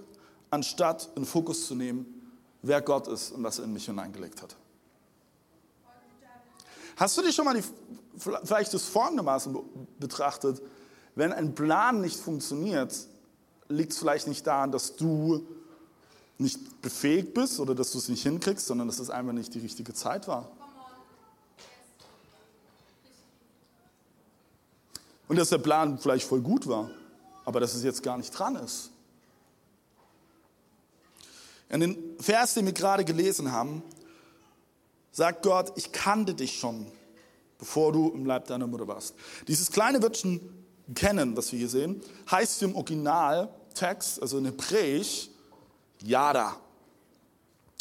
anstatt 0.51 1.09
in 1.15 1.25
Fokus 1.25 1.65
zu 1.65 1.73
nehmen, 1.73 2.05
wer 2.61 2.79
Gott 2.83 3.07
ist 3.07 3.31
und 3.31 3.43
was 3.43 3.57
er 3.57 3.65
in 3.65 3.73
mich 3.73 3.85
hineingelegt 3.85 4.39
hat. 4.43 4.55
Hast 6.95 7.17
du 7.17 7.21
dich 7.21 7.35
schon 7.35 7.45
mal 7.45 7.55
die, 7.55 7.63
vielleicht 8.17 8.73
das 8.73 8.83
folgendermaßen 8.85 9.57
betrachtet, 9.99 10.61
wenn 11.15 11.33
ein 11.33 11.55
Plan 11.55 12.01
nicht 12.01 12.19
funktioniert, 12.19 12.93
liegt 13.69 13.93
es 13.93 13.99
vielleicht 13.99 14.27
nicht 14.27 14.45
daran, 14.45 14.71
dass 14.71 14.95
du 14.95 15.45
nicht 16.37 16.81
befähigt 16.81 17.33
bist 17.33 17.59
oder 17.59 17.73
dass 17.73 17.91
du 17.91 17.97
es 17.97 18.09
nicht 18.09 18.23
hinkriegst, 18.23 18.65
sondern 18.65 18.87
dass 18.87 18.99
es 18.99 19.09
einfach 19.09 19.33
nicht 19.33 19.53
die 19.53 19.59
richtige 19.59 19.93
Zeit 19.93 20.27
war. 20.27 20.51
Und 25.27 25.37
dass 25.37 25.49
der 25.49 25.57
Plan 25.57 25.97
vielleicht 25.97 26.27
voll 26.27 26.41
gut 26.41 26.67
war, 26.67 26.91
aber 27.45 27.59
dass 27.59 27.73
es 27.73 27.83
jetzt 27.83 28.03
gar 28.03 28.17
nicht 28.17 28.31
dran 28.31 28.55
ist. 28.55 28.91
In 31.69 31.79
den 31.79 31.97
Vers, 32.19 32.53
den 32.53 32.65
wir 32.65 32.73
gerade 32.73 33.03
gelesen 33.05 33.51
haben, 33.51 33.81
sagt 35.15 35.43
Gott, 35.43 35.71
ich 35.77 35.93
kannte 35.93 36.35
dich 36.35 36.59
schon, 36.59 36.85
bevor 37.57 37.93
du 37.93 38.09
im 38.09 38.25
Leib 38.25 38.47
deiner 38.47 38.67
Mutter 38.67 38.85
warst. 38.85 39.15
Dieses 39.47 39.71
kleine 39.71 40.03
Wörtchen 40.03 40.41
kennen, 40.93 41.37
was 41.37 41.53
wir 41.53 41.59
hier 41.59 41.69
sehen, 41.69 42.01
heißt 42.29 42.61
im 42.63 42.75
Originaltext, 42.75 44.21
also 44.21 44.37
in 44.37 44.45
Hebräisch, 44.45 45.29
Yada. 46.03 46.57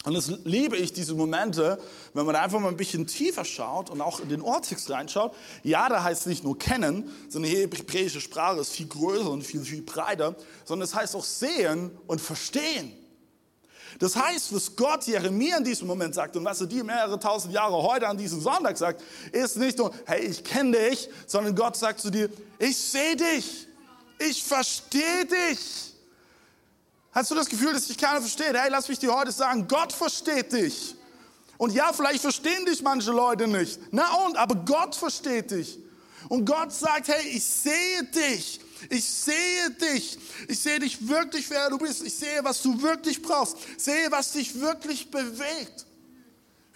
Und 0.05 0.15
das 0.15 0.29
liebe 0.45 0.77
ich, 0.77 0.93
diese 0.93 1.15
Momente, 1.15 1.81
wenn 2.13 2.25
man 2.25 2.37
einfach 2.37 2.61
mal 2.61 2.69
ein 2.69 2.77
bisschen 2.77 3.07
tiefer 3.09 3.45
schaut 3.45 3.91
und 3.91 4.01
auch 4.01 4.21
in 4.21 4.29
den 4.29 4.41
Ortext 4.41 4.89
reinschaut. 4.91 5.35
Ja, 5.65 5.89
da 5.89 6.05
heißt 6.05 6.29
nicht 6.29 6.45
nur 6.45 6.57
kennen, 6.57 7.11
sondern 7.29 7.51
die 7.51 7.57
hebräische 7.57 8.21
Sprache 8.21 8.61
ist 8.61 8.71
viel 8.71 8.87
größer 8.87 9.31
und 9.31 9.43
viel, 9.43 9.63
viel 9.63 9.83
breiter, 9.83 10.37
sondern 10.65 10.85
es 10.85 10.95
heißt 10.95 11.17
auch 11.17 11.25
sehen 11.25 11.91
und 12.07 12.21
verstehen. 12.21 12.93
Das 13.99 14.17
heißt, 14.17 14.55
was 14.55 14.75
Gott 14.75 15.05
Jeremia 15.07 15.59
in 15.59 15.65
diesem 15.65 15.87
Moment 15.87 16.15
sagt 16.15 16.37
und 16.37 16.45
was 16.45 16.61
er 16.61 16.67
dir 16.67 16.85
mehrere 16.85 17.19
tausend 17.19 17.55
Jahre 17.55 17.83
heute 17.83 18.09
an 18.09 18.17
diesem 18.17 18.41
Sonntag 18.41 18.77
sagt, 18.77 19.03
ist 19.33 19.57
nicht 19.57 19.79
nur, 19.79 19.93
hey, 20.07 20.21
ich 20.27 20.43
kenne 20.43 20.77
dich, 20.91 21.09
sondern 21.27 21.55
Gott 21.55 21.77
sagt 21.77 22.01
zu 22.01 22.11
dir, 22.11 22.29
ich 22.59 22.77
sehe 22.77 23.17
dich, 23.17 23.69
ich 24.19 24.43
verstehe 24.43 25.25
dich. 25.27 25.95
Hast 27.13 27.31
du 27.31 27.35
das 27.37 27.49
Gefühl, 27.49 27.73
dass 27.73 27.87
dich 27.87 27.99
keiner 27.99 28.21
versteht? 28.21 28.55
Hey, 28.55 28.69
lass 28.71 28.89
mich 28.89 28.99
dir 28.99 29.15
heute 29.15 29.31
sagen, 29.31 29.69
Gott 29.69 29.93
versteht 29.93 30.53
dich. 30.53 30.97
Und 31.57 31.73
ja, 31.73 31.93
vielleicht 31.93 32.21
verstehen 32.21 32.67
dich 32.67 32.83
manche 32.83 33.13
Leute 33.13 33.47
nicht. 33.47 33.79
Na 33.93 34.27
und, 34.27 34.37
aber 34.37 34.57
Gott 34.57 34.97
versteht 34.97 35.53
dich. 35.53 35.79
Und 36.29 36.45
Gott 36.45 36.73
sagt, 36.73 37.09
hey, 37.09 37.29
ich 37.29 37.45
sehe 37.45 38.05
dich. 38.05 38.61
Ich 38.91 39.05
sehe 39.05 39.71
dich. 39.71 40.19
Ich 40.49 40.61
sehe 40.61 40.79
dich 40.79 41.09
wirklich, 41.09 41.49
wer 41.51 41.71
du 41.71 41.79
bist. 41.79 42.03
Ich 42.03 42.15
sehe, 42.15 42.43
was 42.43 42.63
du 42.63 42.81
wirklich 42.83 43.23
brauchst. 43.23 43.57
Ich 43.77 43.83
sehe, 43.85 44.11
was 44.11 44.33
dich 44.33 44.61
wirklich 44.61 45.11
bewegt. 45.11 45.87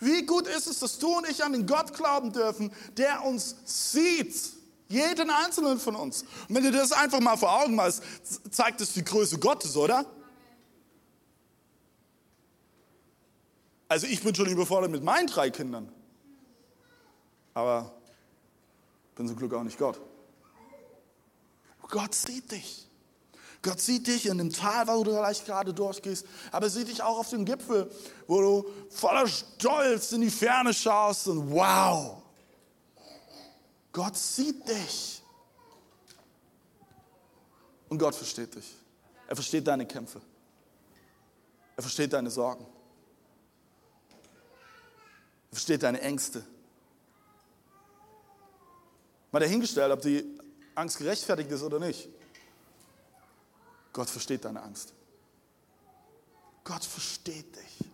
Wie 0.01 0.25
gut 0.25 0.47
ist 0.47 0.67
es, 0.67 0.79
dass 0.79 0.99
du 0.99 1.17
und 1.17 1.29
ich 1.29 1.43
an 1.43 1.53
den 1.53 1.67
Gott 1.67 1.93
glauben 1.93 2.33
dürfen, 2.33 2.73
der 2.97 3.25
uns 3.25 3.57
sieht. 3.65 4.35
Jeden 4.89 5.29
einzelnen 5.29 5.79
von 5.79 5.97
uns. 5.97 6.23
Und 6.49 6.55
wenn 6.55 6.65
du 6.65 6.73
das 6.73 6.93
einfach 6.93 7.21
mal 7.21 7.37
vor 7.37 7.53
Augen 7.61 7.75
machst, 7.75 8.03
zeigt 8.51 8.81
es 8.81 8.93
die 8.93 9.05
Größe 9.05 9.39
Gottes, 9.39 9.77
oder? 9.77 10.07
Also 13.89 14.07
ich 14.07 14.23
bin 14.23 14.35
schon 14.35 14.47
überfordert 14.47 14.91
mit 14.91 15.03
meinen 15.03 15.27
drei 15.27 15.51
Kindern. 15.51 15.91
Aber 17.55 17.93
bin 19.17 19.27
zum 19.27 19.37
Glück 19.37 19.53
auch 19.53 19.65
nicht 19.65 19.79
Gott. 19.79 20.01
Gott 21.89 22.15
sieht 22.15 22.51
dich. 22.51 22.87
Gott 23.63 23.81
sieht 23.81 24.07
dich 24.07 24.27
in 24.27 24.39
dem 24.39 24.53
Tal, 24.53 24.87
wo 24.87 25.03
du 25.03 25.11
vielleicht 25.11 25.45
gerade 25.45 25.75
durchgehst, 25.75 26.25
aber 26.53 26.67
er 26.67 26.71
sieht 26.71 26.89
dich 26.89 27.03
auch 27.03 27.19
auf 27.19 27.31
dem 27.31 27.45
Gipfel, 27.45 27.91
wo 28.29 28.41
du 28.41 28.71
voller 28.91 29.27
Stolz 29.27 30.13
in 30.13 30.21
die 30.21 30.31
Ferne 30.31 30.73
schaust 30.73 31.27
und 31.27 31.51
wow, 31.51 32.23
Gott 33.93 34.17
sieht 34.17 34.69
dich. 34.69 35.23
Und 37.89 37.99
Gott 37.99 38.15
versteht 38.15 38.55
dich. 38.55 38.75
Er 39.27 39.35
versteht 39.35 39.67
deine 39.67 39.87
Kämpfe. 39.87 40.21
Er 41.77 41.83
versteht 41.83 42.13
deine 42.13 42.31
Sorgen. 42.31 42.65
Er 45.51 45.55
versteht 45.55 45.83
deine 45.83 46.01
Ängste. 46.01 46.45
Mal 49.33 49.41
dahingestellt, 49.41 49.91
ob 49.91 50.01
die 50.03 50.38
Angst 50.79 50.99
gerechtfertigt 50.99 51.51
ist 51.51 51.63
oder 51.63 51.79
nicht. 51.79 52.09
Gott 53.93 54.09
versteht 54.09 54.45
deine 54.45 54.63
Angst. 54.63 54.93
Gott 56.65 56.85
versteht 56.85 57.57
dich. 57.57 57.89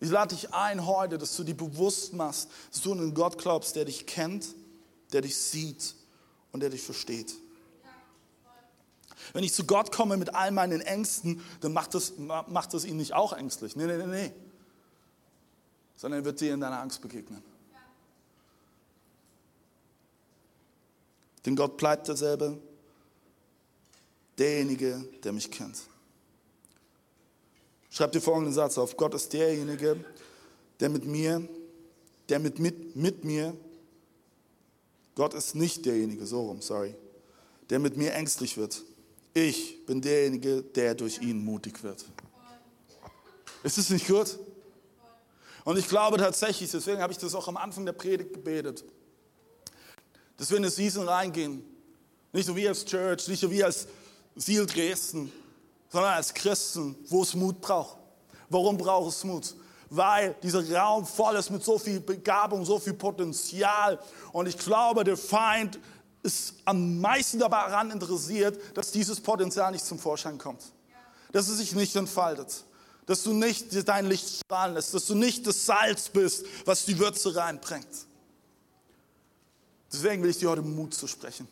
Ich 0.00 0.10
lade 0.10 0.34
dich 0.34 0.52
ein 0.52 0.84
heute, 0.84 1.16
dass 1.16 1.34
du 1.36 1.44
dir 1.44 1.56
bewusst 1.56 2.12
machst, 2.12 2.50
dass 2.70 2.82
du 2.82 2.92
an 2.92 3.00
einen 3.00 3.14
Gott 3.14 3.38
glaubst, 3.38 3.74
der 3.76 3.86
dich 3.86 4.06
kennt, 4.06 4.48
der 5.12 5.22
dich 5.22 5.36
sieht 5.36 5.94
und 6.52 6.60
der 6.60 6.70
dich 6.70 6.82
versteht. 6.82 7.34
Wenn 9.32 9.44
ich 9.44 9.54
zu 9.54 9.64
Gott 9.64 9.92
komme 9.92 10.16
mit 10.16 10.34
all 10.34 10.50
meinen 10.50 10.80
Ängsten, 10.80 11.42
dann 11.60 11.72
macht 11.72 11.94
das, 11.94 12.18
macht 12.18 12.74
das 12.74 12.84
ihn 12.84 12.98
nicht 12.98 13.14
auch 13.14 13.32
ängstlich. 13.32 13.76
Nee, 13.76 13.86
nee, 13.86 13.96
nee, 13.96 14.06
nee. 14.06 14.32
Sondern 15.96 16.20
er 16.20 16.24
wird 16.24 16.40
dir 16.40 16.52
in 16.52 16.60
deiner 16.60 16.80
Angst 16.80 17.00
begegnen. 17.00 17.42
Denn 21.44 21.56
Gott 21.56 21.76
bleibt 21.76 22.08
derselbe, 22.08 22.58
derjenige, 24.38 25.04
der 25.22 25.32
mich 25.32 25.50
kennt. 25.50 25.78
Schreib 27.90 28.12
dir 28.12 28.20
folgenden 28.20 28.52
Satz 28.52 28.78
auf. 28.78 28.96
Gott 28.96 29.14
ist 29.14 29.32
derjenige, 29.32 30.04
der 30.80 30.88
mit 30.88 31.04
mir, 31.04 31.46
der 32.28 32.38
mit, 32.38 32.58
mit, 32.58 32.96
mit 32.96 33.24
mir, 33.24 33.56
Gott 35.14 35.34
ist 35.34 35.54
nicht 35.54 35.86
derjenige, 35.86 36.26
so 36.26 36.46
rum, 36.46 36.60
sorry, 36.60 36.94
der 37.70 37.78
mit 37.78 37.96
mir 37.96 38.12
ängstlich 38.14 38.56
wird. 38.56 38.82
Ich 39.32 39.84
bin 39.86 40.00
derjenige, 40.00 40.62
der 40.62 40.94
durch 40.94 41.20
ihn 41.20 41.44
mutig 41.44 41.82
wird. 41.82 42.04
Ist 43.62 43.78
es 43.78 43.90
nicht 43.90 44.08
gut? 44.08 44.38
Und 45.64 45.78
ich 45.78 45.88
glaube 45.88 46.18
tatsächlich, 46.18 46.70
deswegen 46.70 47.00
habe 47.00 47.12
ich 47.12 47.18
das 47.18 47.34
auch 47.34 47.48
am 47.48 47.56
Anfang 47.56 47.86
der 47.86 47.92
Predigt 47.92 48.34
gebetet, 48.34 48.84
dass 50.36 50.50
wir 50.50 50.56
in 50.56 50.64
eine 50.64 50.70
Season 50.70 51.08
reingehen. 51.08 51.64
Nicht 52.32 52.46
so 52.46 52.56
wie 52.56 52.66
als 52.66 52.84
Church, 52.84 53.28
nicht 53.28 53.40
so 53.40 53.50
wie 53.50 53.62
als 53.62 53.86
Ziel 54.36 54.66
Dresden, 54.66 55.30
sondern 55.88 56.14
als 56.14 56.34
Christen, 56.34 56.96
wo 57.08 57.22
es 57.22 57.34
Mut 57.34 57.60
braucht. 57.60 57.98
Warum 58.48 58.76
braucht 58.76 59.14
es 59.14 59.24
Mut? 59.24 59.54
Weil 59.90 60.34
dieser 60.42 60.68
Raum 60.76 61.06
voll 61.06 61.36
ist 61.36 61.50
mit 61.50 61.62
so 61.62 61.78
viel 61.78 62.00
Begabung, 62.00 62.64
so 62.64 62.80
viel 62.80 62.94
Potenzial. 62.94 63.98
Und 64.32 64.46
ich 64.48 64.58
glaube, 64.58 65.04
der 65.04 65.16
Feind 65.16 65.78
ist 66.22 66.54
am 66.64 67.00
meisten 67.00 67.38
daran 67.38 67.90
interessiert, 67.90 68.58
dass 68.76 68.90
dieses 68.90 69.20
Potenzial 69.20 69.70
nicht 69.70 69.84
zum 69.84 69.98
Vorschein 69.98 70.38
kommt. 70.38 70.62
Dass 71.30 71.48
es 71.48 71.58
sich 71.58 71.74
nicht 71.74 71.94
entfaltet. 71.94 72.64
Dass 73.06 73.22
du 73.22 73.32
nicht 73.32 73.86
dein 73.86 74.06
Licht 74.06 74.42
strahlen 74.44 74.74
lässt. 74.74 74.94
Dass 74.94 75.06
du 75.06 75.14
nicht 75.14 75.46
das 75.46 75.64
Salz 75.64 76.08
bist, 76.08 76.46
was 76.64 76.84
die 76.86 76.98
Würze 76.98 77.36
reinbringt. 77.36 77.86
Deswegen 79.94 80.22
will 80.22 80.30
ich 80.30 80.38
dir 80.38 80.50
heute 80.50 80.62
Mut 80.62 80.92
zu 80.92 81.06
sprechen. 81.06 81.46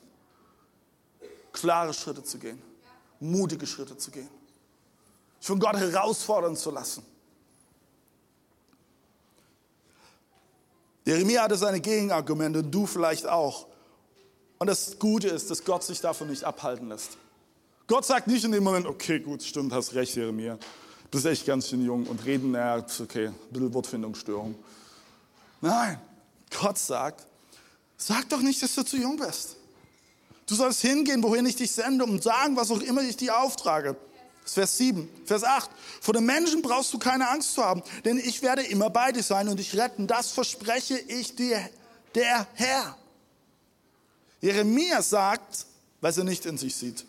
Klare 1.53 1.95
Schritte 1.95 2.25
zu 2.25 2.39
gehen. 2.39 2.61
Mutige 3.21 3.67
Schritte 3.67 3.97
zu 3.97 4.11
gehen. 4.11 4.29
Sich 5.39 5.47
von 5.47 5.61
Gott 5.61 5.77
herausfordern 5.77 6.57
zu 6.57 6.73
lassen. 6.73 7.05
Jeremia 11.05 11.43
hatte 11.43 11.57
seine 11.57 11.81
Gegenargumente 11.81 12.61
und 12.61 12.71
du 12.71 12.87
vielleicht 12.87 13.27
auch. 13.27 13.69
Und 14.59 14.67
das 14.67 14.99
Gute 14.99 15.29
ist, 15.29 15.51
dass 15.51 15.65
Gott 15.65 15.85
sich 15.85 16.01
davon 16.01 16.29
nicht 16.29 16.43
abhalten 16.43 16.89
lässt. 16.89 17.17
Gott 17.87 18.05
sagt 18.05 18.27
nicht 18.27 18.45
in 18.45 18.53
dem 18.53 18.65
Moment, 18.65 18.87
okay, 18.87 19.21
gut, 19.21 19.43
stimmt, 19.43 19.73
hast 19.73 19.95
recht, 19.95 20.17
Jeremia. 20.17 20.55
Du 20.57 21.09
bist 21.11 21.27
echt 21.27 21.47
ganz 21.47 21.69
schön 21.69 21.85
jung 21.85 22.07
und 22.07 22.25
reden, 22.25 22.53
naja, 22.53 22.85
okay, 23.01 23.27
ein 23.29 23.35
bisschen 23.51 23.75
Wortfindungsstörung. 23.75 24.55
Nein, 25.61 26.01
Gott 26.61 26.79
sagt, 26.79 27.27
Sag 28.05 28.29
doch 28.31 28.41
nicht, 28.41 28.61
dass 28.61 28.75
du 28.75 28.83
zu 28.83 28.97
jung 28.97 29.17
bist. 29.17 29.55
Du 30.47 30.57
sollst 30.57 30.81
hingehen, 30.81 31.23
wohin 31.23 31.47
ich 31.47 31.55
dich 31.55 31.71
sende 31.71 32.05
und 32.05 32.21
sagen, 32.21 32.57
was 32.57 32.73
auch 32.73 32.81
immer 32.81 33.01
ich 33.01 33.17
dir 33.17 33.39
auftrage. 33.39 33.95
Vers 34.45 34.77
7, 34.79 35.09
Vers 35.25 35.45
8. 35.45 35.71
Vor 36.01 36.13
den 36.13 36.27
Menschen 36.27 36.63
brauchst 36.63 36.93
du 36.93 36.99
keine 36.99 37.29
Angst 37.29 37.55
zu 37.55 37.63
haben, 37.63 37.81
denn 38.05 38.19
ich 38.19 38.43
werde 38.43 38.63
immer 38.63 38.91
bei 38.91 39.13
dir 39.13 39.23
sein 39.23 39.49
und 39.49 39.57
dich 39.59 39.77
retten. 39.77 40.09
Das 40.09 40.33
verspreche 40.33 40.99
ich 40.99 41.37
dir, 41.37 41.61
der 42.17 42.49
Herr. 42.55 42.99
Jeremia 44.41 45.01
sagt, 45.01 45.65
was 46.01 46.19
er 46.19 46.25
nicht 46.25 46.45
in 46.45 46.59
sich 46.59 46.75
sieht. 46.75 47.07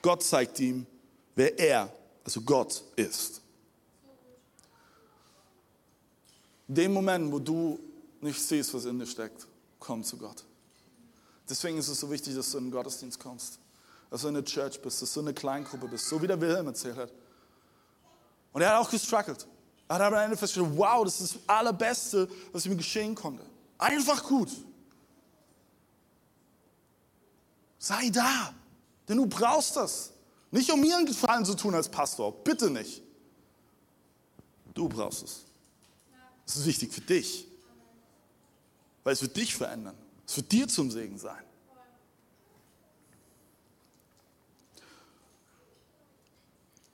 Gott 0.00 0.22
zeigt 0.22 0.60
ihm, 0.60 0.86
wer 1.34 1.58
er, 1.58 1.92
also 2.24 2.40
Gott, 2.42 2.84
ist. 2.94 3.40
In 6.68 6.76
dem 6.76 6.92
Moment, 6.92 7.32
wo 7.32 7.40
du 7.40 7.80
nicht 8.20 8.40
siehst, 8.40 8.72
was 8.72 8.84
in 8.84 9.00
dir 9.00 9.06
steckt, 9.06 9.48
komm 9.86 10.02
zu 10.02 10.16
Gott. 10.16 10.44
Deswegen 11.48 11.78
ist 11.78 11.86
es 11.86 12.00
so 12.00 12.10
wichtig, 12.10 12.34
dass 12.34 12.50
du 12.50 12.58
in 12.58 12.64
den 12.64 12.70
Gottesdienst 12.72 13.20
kommst, 13.20 13.60
dass 14.10 14.22
du 14.22 14.28
in 14.28 14.34
der 14.34 14.44
Church 14.44 14.82
bist, 14.82 15.00
dass 15.00 15.12
du 15.14 15.20
in 15.20 15.28
einer 15.28 15.34
Kleingruppe 15.34 15.86
bist, 15.86 16.08
so 16.08 16.20
wie 16.20 16.26
der 16.26 16.40
Wilhelm 16.40 16.66
erzählt 16.66 16.96
hat. 16.96 17.12
Und 18.52 18.62
er 18.62 18.70
hat 18.70 18.84
auch 18.84 18.90
gestruggelt. 18.90 19.46
Er 19.88 19.94
hat 19.94 20.02
aber 20.02 20.16
am 20.16 20.24
Ende 20.24 20.36
festgestellt, 20.36 20.76
wow, 20.76 21.04
das 21.04 21.20
ist 21.20 21.36
das 21.36 21.42
Allerbeste, 21.48 22.28
was 22.50 22.66
ihm 22.66 22.76
geschehen 22.76 23.14
konnte. 23.14 23.44
Einfach 23.78 24.24
gut. 24.24 24.50
Sei 27.78 28.10
da, 28.10 28.52
denn 29.08 29.18
du 29.18 29.26
brauchst 29.26 29.76
das. 29.76 30.10
Nicht 30.50 30.70
um 30.72 30.80
mir 30.80 30.96
einen 30.96 31.06
Gefallen 31.06 31.44
zu 31.44 31.54
tun 31.54 31.74
als 31.74 31.88
Pastor, 31.88 32.32
bitte 32.32 32.70
nicht. 32.70 33.02
Du 34.74 34.88
brauchst 34.88 35.22
es. 35.22 35.44
Es 36.44 36.56
ist 36.56 36.66
wichtig 36.66 36.92
für 36.92 37.00
dich 37.02 37.46
weil 39.06 39.12
es 39.12 39.22
wird 39.22 39.36
dich 39.36 39.54
verändern. 39.54 39.96
Es 40.26 40.36
wird 40.36 40.50
dir 40.50 40.66
zum 40.66 40.90
Segen 40.90 41.16
sein. 41.16 41.44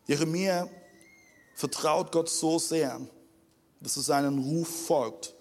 Jeremia 0.06 0.68
vertraut 1.54 2.12
Gott 2.12 2.28
so 2.28 2.58
sehr, 2.58 3.00
dass 3.80 3.96
er 3.96 4.02
seinen 4.02 4.38
Ruf 4.40 4.86
folgt, 4.88 5.34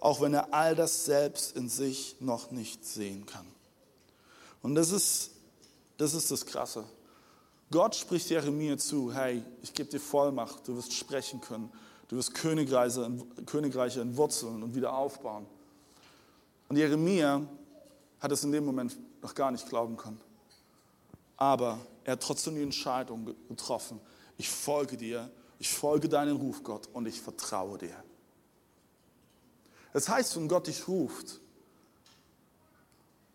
auch 0.00 0.20
wenn 0.20 0.34
er 0.34 0.52
all 0.52 0.76
das 0.76 1.06
selbst 1.06 1.56
in 1.56 1.70
sich 1.70 2.16
noch 2.20 2.50
nicht 2.50 2.84
sehen 2.84 3.24
kann. 3.24 3.46
Und 4.60 4.74
das 4.74 4.90
ist 4.90 5.30
das, 5.96 6.12
ist 6.12 6.30
das 6.30 6.44
Krasse. 6.44 6.84
Gott 7.70 7.94
spricht 7.94 8.28
Jeremia 8.28 8.76
zu, 8.76 9.14
hey, 9.14 9.42
ich 9.62 9.72
gebe 9.72 9.88
dir 9.88 9.98
Vollmacht, 9.98 10.68
du 10.68 10.76
wirst 10.76 10.92
sprechen 10.92 11.40
können, 11.40 11.72
du 12.08 12.16
wirst 12.16 12.34
Königreiche, 12.34 13.10
Königreiche 13.46 14.02
entwurzeln 14.02 14.62
und 14.62 14.74
wieder 14.74 14.92
aufbauen. 14.92 15.46
Und 16.68 16.76
Jeremia 16.76 17.46
hat 18.20 18.32
es 18.32 18.44
in 18.44 18.52
dem 18.52 18.64
Moment 18.64 18.96
noch 19.22 19.34
gar 19.34 19.50
nicht 19.50 19.68
glauben 19.68 19.96
können. 19.96 20.20
Aber 21.36 21.78
er 22.04 22.12
hat 22.12 22.22
trotzdem 22.22 22.56
die 22.56 22.62
Entscheidung 22.62 23.34
getroffen. 23.48 24.00
Ich 24.36 24.48
folge 24.48 24.96
dir, 24.96 25.30
ich 25.58 25.72
folge 25.72 26.08
deinen 26.08 26.36
Ruf, 26.36 26.62
Gott, 26.62 26.88
und 26.92 27.06
ich 27.06 27.20
vertraue 27.20 27.78
dir. 27.78 27.96
Das 29.92 30.08
heißt, 30.08 30.36
wenn 30.36 30.48
Gott 30.48 30.66
dich 30.66 30.86
ruft 30.86 31.40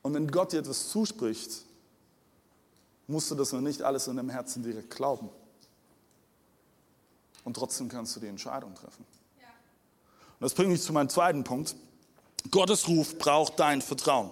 und 0.02 0.14
wenn 0.14 0.30
Gott 0.30 0.54
dir 0.54 0.60
etwas 0.60 0.90
zuspricht, 0.90 1.66
musst 3.08 3.32
du 3.32 3.36
das 3.36 3.52
noch 3.52 3.62
nicht 3.62 3.82
alles 3.82 4.08
in 4.08 4.16
deinem 4.16 4.30
Herzen 4.30 4.64
direkt 4.64 4.96
glauben. 4.96 5.30
Und 7.44 7.56
trotzdem 7.56 7.90
kannst 7.90 8.16
du 8.16 8.20
die 8.20 8.28
Entscheidung 8.28 8.74
treffen. 8.76 9.06
Und 10.40 10.42
das 10.42 10.54
bringt 10.54 10.72
mich 10.72 10.82
zu 10.82 10.94
meinem 10.94 11.10
zweiten 11.10 11.44
Punkt. 11.44 11.76
Gottes 12.52 12.88
Ruf 12.88 13.18
braucht 13.18 13.60
dein 13.60 13.82
Vertrauen. 13.82 14.32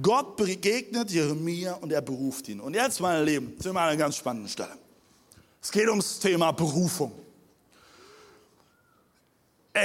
Gott 0.00 0.36
begegnet 0.36 1.10
Jeremia 1.10 1.74
und 1.74 1.92
er 1.92 2.00
beruft 2.00 2.48
ihn. 2.48 2.60
Und 2.60 2.74
jetzt, 2.74 3.00
meine 3.00 3.22
Lieben, 3.24 3.54
sind 3.58 3.74
wir 3.74 3.80
an 3.80 3.88
einer 3.88 3.96
ganz 3.96 4.16
spannenden 4.16 4.48
Stelle. 4.48 4.76
Es 5.60 5.70
geht 5.70 5.88
ums 5.88 6.18
Thema 6.18 6.50
Berufung. 6.52 7.12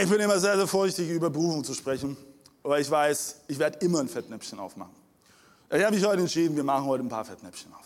Ich 0.02 0.10
bin 0.10 0.20
immer 0.20 0.40
sehr, 0.40 0.58
sehr 0.58 0.68
vorsichtig, 0.68 1.10
über 1.10 1.30
Berufung 1.30 1.64
zu 1.64 1.74
sprechen, 1.74 2.18
weil 2.64 2.82
ich 2.82 2.90
weiß, 2.90 3.42
ich 3.48 3.60
werde 3.60 3.78
immer 3.86 4.00
ein 4.00 4.10
Fettnäpfchen 4.10 4.60
aufmachen. 4.60 4.94
Ich 5.70 5.84
habe 5.84 5.96
mich 5.96 6.06
heute 6.06 6.22
entschieden, 6.22 6.56
wir 6.56 6.64
machen 6.64 6.86
heute 6.86 7.04
ein 7.04 7.10
paar 7.10 7.26
Fettnäpfchen 7.26 7.74
auf. 7.74 7.86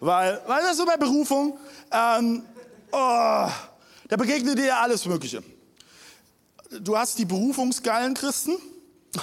Weil, 0.00 0.40
weil 0.46 0.62
das 0.62 0.76
so 0.76 0.86
bei 0.86 0.96
Berufung, 0.96 1.58
ähm, 1.92 2.42
oh, 2.90 3.48
da 4.08 4.16
begegnet 4.16 4.58
dir 4.58 4.76
alles 4.76 5.04
Mögliche. 5.04 5.42
Du 6.70 6.96
hast 6.96 7.18
die 7.18 7.24
berufungsgeilen 7.24 8.14
Christen. 8.14 8.52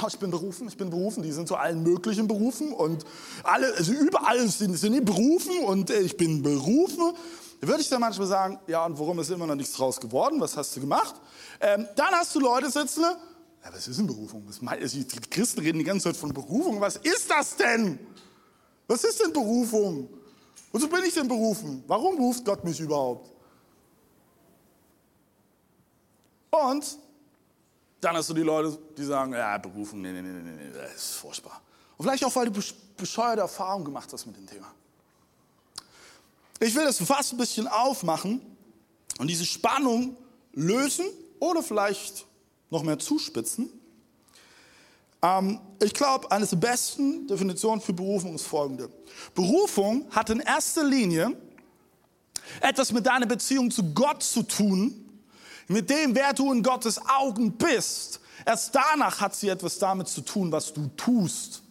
Ich 0.10 0.20
bin 0.20 0.32
berufen, 0.32 0.68
ich 0.68 0.76
bin 0.76 0.90
berufen. 0.90 1.24
Die 1.24 1.32
sind 1.32 1.48
zu 1.48 1.56
allen 1.56 1.82
möglichen 1.82 2.28
Berufen 2.28 2.74
und 2.74 3.06
alle, 3.44 3.74
also 3.74 3.94
überall 3.94 4.46
sind, 4.50 4.78
sind 4.78 4.92
die 4.92 5.00
berufen 5.00 5.60
und 5.64 5.90
äh, 5.90 6.02
ich 6.02 6.18
bin 6.18 6.44
berufen. 6.44 7.14
Da 7.62 7.68
würde 7.70 7.80
ich 7.80 7.88
dann 7.88 8.02
manchmal 8.02 8.28
sagen, 8.28 8.60
ja, 8.68 8.86
und 8.86 9.00
warum 9.00 9.18
ist 9.20 9.32
immer 9.32 9.48
noch 9.48 9.56
nichts 9.56 9.74
draus 9.74 9.98
geworden? 9.98 10.42
Was 10.42 10.58
hast 10.58 10.76
du 10.76 10.82
gemacht? 10.82 11.16
Ähm, 11.62 11.88
dann 11.96 12.12
hast 12.12 12.36
du 12.36 12.42
Leute 12.42 12.70
sitzen, 12.70 13.02
ja, 13.02 13.74
was 13.74 13.88
ist 13.88 13.98
denn 13.98 14.08
Berufung? 14.08 14.44
Was 14.46 14.62
meint, 14.62 14.82
die 14.94 15.06
Christen 15.30 15.62
reden 15.62 15.80
die 15.80 15.86
ganze 15.86 16.04
Zeit 16.10 16.18
von 16.18 16.34
Berufung. 16.34 16.82
Was 16.82 16.98
ist 16.98 17.32
das 17.32 17.56
denn? 17.56 17.98
Was 18.88 19.06
ist 19.06 19.22
denn 19.24 19.32
Berufung? 19.32 20.10
Wozu 20.74 20.90
bin 20.90 21.04
ich 21.06 21.14
denn 21.14 21.30
berufen? 21.30 21.84
Warum 21.88 22.18
ruft 22.18 22.44
Gott 22.44 22.64
mich 22.66 22.80
überhaupt? 22.80 23.32
Und 26.52 26.98
dann 28.02 28.16
hast 28.16 28.30
du 28.30 28.34
die 28.34 28.42
Leute, 28.42 28.78
die 28.98 29.04
sagen, 29.04 29.34
ja, 29.34 29.58
Berufung, 29.58 30.02
nee, 30.02 30.12
nee, 30.12 30.22
nee, 30.22 30.42
nee, 30.42 30.72
das 30.74 30.96
ist 30.96 31.16
furchtbar. 31.16 31.62
Und 31.98 32.06
vielleicht 32.06 32.24
auch, 32.24 32.36
weil 32.36 32.50
du 32.50 32.62
bescheuerte 32.96 33.42
Erfahrungen 33.42 33.86
gemacht 33.86 34.12
hast 34.14 34.26
mit 34.26 34.38
dem 34.38 34.48
Thema. 34.48 34.72
Ich 36.60 36.74
will 36.76 36.86
das 36.86 36.98
fast 36.98 37.34
ein 37.34 37.38
bisschen 37.38 37.68
aufmachen 37.68 38.42
und 39.20 39.28
diese 39.28 39.46
Spannung 39.46 40.16
lösen 40.54 41.06
oder 41.40 41.62
vielleicht 41.62 42.26
noch 42.70 42.84
mehr 42.84 43.00
zuspitzen. 43.00 43.70
Ähm, 45.22 45.60
ich 45.82 45.94
glaube, 45.94 46.32
eine 46.32 46.46
der 46.46 46.58
besten 46.58 47.28
Definitionen 47.28 47.82
für 47.82 47.94
Berufung 47.94 48.36
ist 48.36 48.46
folgende. 48.46 48.90
Berufung 49.34 50.08
hat 50.12 50.30
in 50.30 50.40
erster 50.40 50.84
Linie 50.84 51.36
etwas 52.62 52.92
mit 52.92 53.06
deiner 53.06 53.26
Beziehung 53.26 53.72
zu 53.72 53.94
Gott 53.94 54.24
zu 54.24 54.44
tun, 54.44 55.07
mit 55.68 55.90
dem, 55.90 56.16
wer 56.16 56.34
du 56.34 56.52
in 56.54 56.64
Gottes 56.64 57.00
Augen 57.08 57.52
bist. 57.52 58.20
Erst 58.46 58.74
danach 58.74 59.20
hat 59.20 59.36
sie 59.36 59.50
etwas 59.50 59.78
damit 59.78 60.08
zu 60.08 60.22
tun, 60.22 60.52
was 60.52 60.72
du 60.74 60.88
tust. 60.96 61.62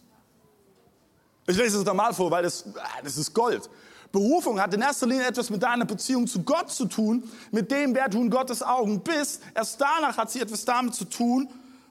Ich 1.47 1.57
lese 1.57 1.79
es 1.79 1.85
normal 1.85 2.13
vor, 2.13 2.29
weil 2.29 2.43
das, 2.43 2.65
ah, 2.75 3.01
das 3.03 3.17
ist 3.17 3.33
Gold. 3.33 3.69
Berufung 4.11 4.59
hat 4.59 4.73
in 4.73 4.81
erster 4.81 5.07
Linie 5.07 5.27
etwas 5.27 5.49
mit 5.49 5.63
deiner 5.63 5.85
Beziehung 5.85 6.27
zu 6.27 6.43
Gott 6.43 6.71
zu 6.71 6.85
tun, 6.85 7.29
mit 7.51 7.71
dem, 7.71 7.95
wer 7.95 8.09
du 8.09 8.21
in 8.21 8.29
Gottes 8.29 8.61
Augen 8.61 9.01
bist. 9.01 9.41
Erst 9.55 9.79
danach 9.79 10.17
hat 10.17 10.31
sie 10.31 10.41
etwas 10.41 10.65
damit 10.65 10.95
zu 10.95 11.05
tun, 11.05 11.49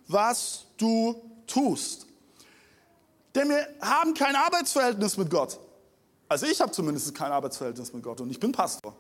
was 0.09 0.66
du 0.77 1.21
tust. 1.47 2.07
Denn 3.35 3.49
wir 3.49 3.66
haben 3.81 4.14
kein 4.14 4.35
Arbeitsverhältnis 4.35 5.16
mit 5.16 5.31
Gott. 5.31 5.59
Also 6.29 6.47
ich 6.47 6.61
habe 6.61 6.73
zumindest 6.73 7.14
kein 7.14 7.31
Arbeitsverhältnis 7.31 7.92
mit 7.92 8.03
Gott 8.03 8.21
und 8.21 8.31
ich 8.31 8.40
bin 8.40 8.53
Pastor. 8.53 8.95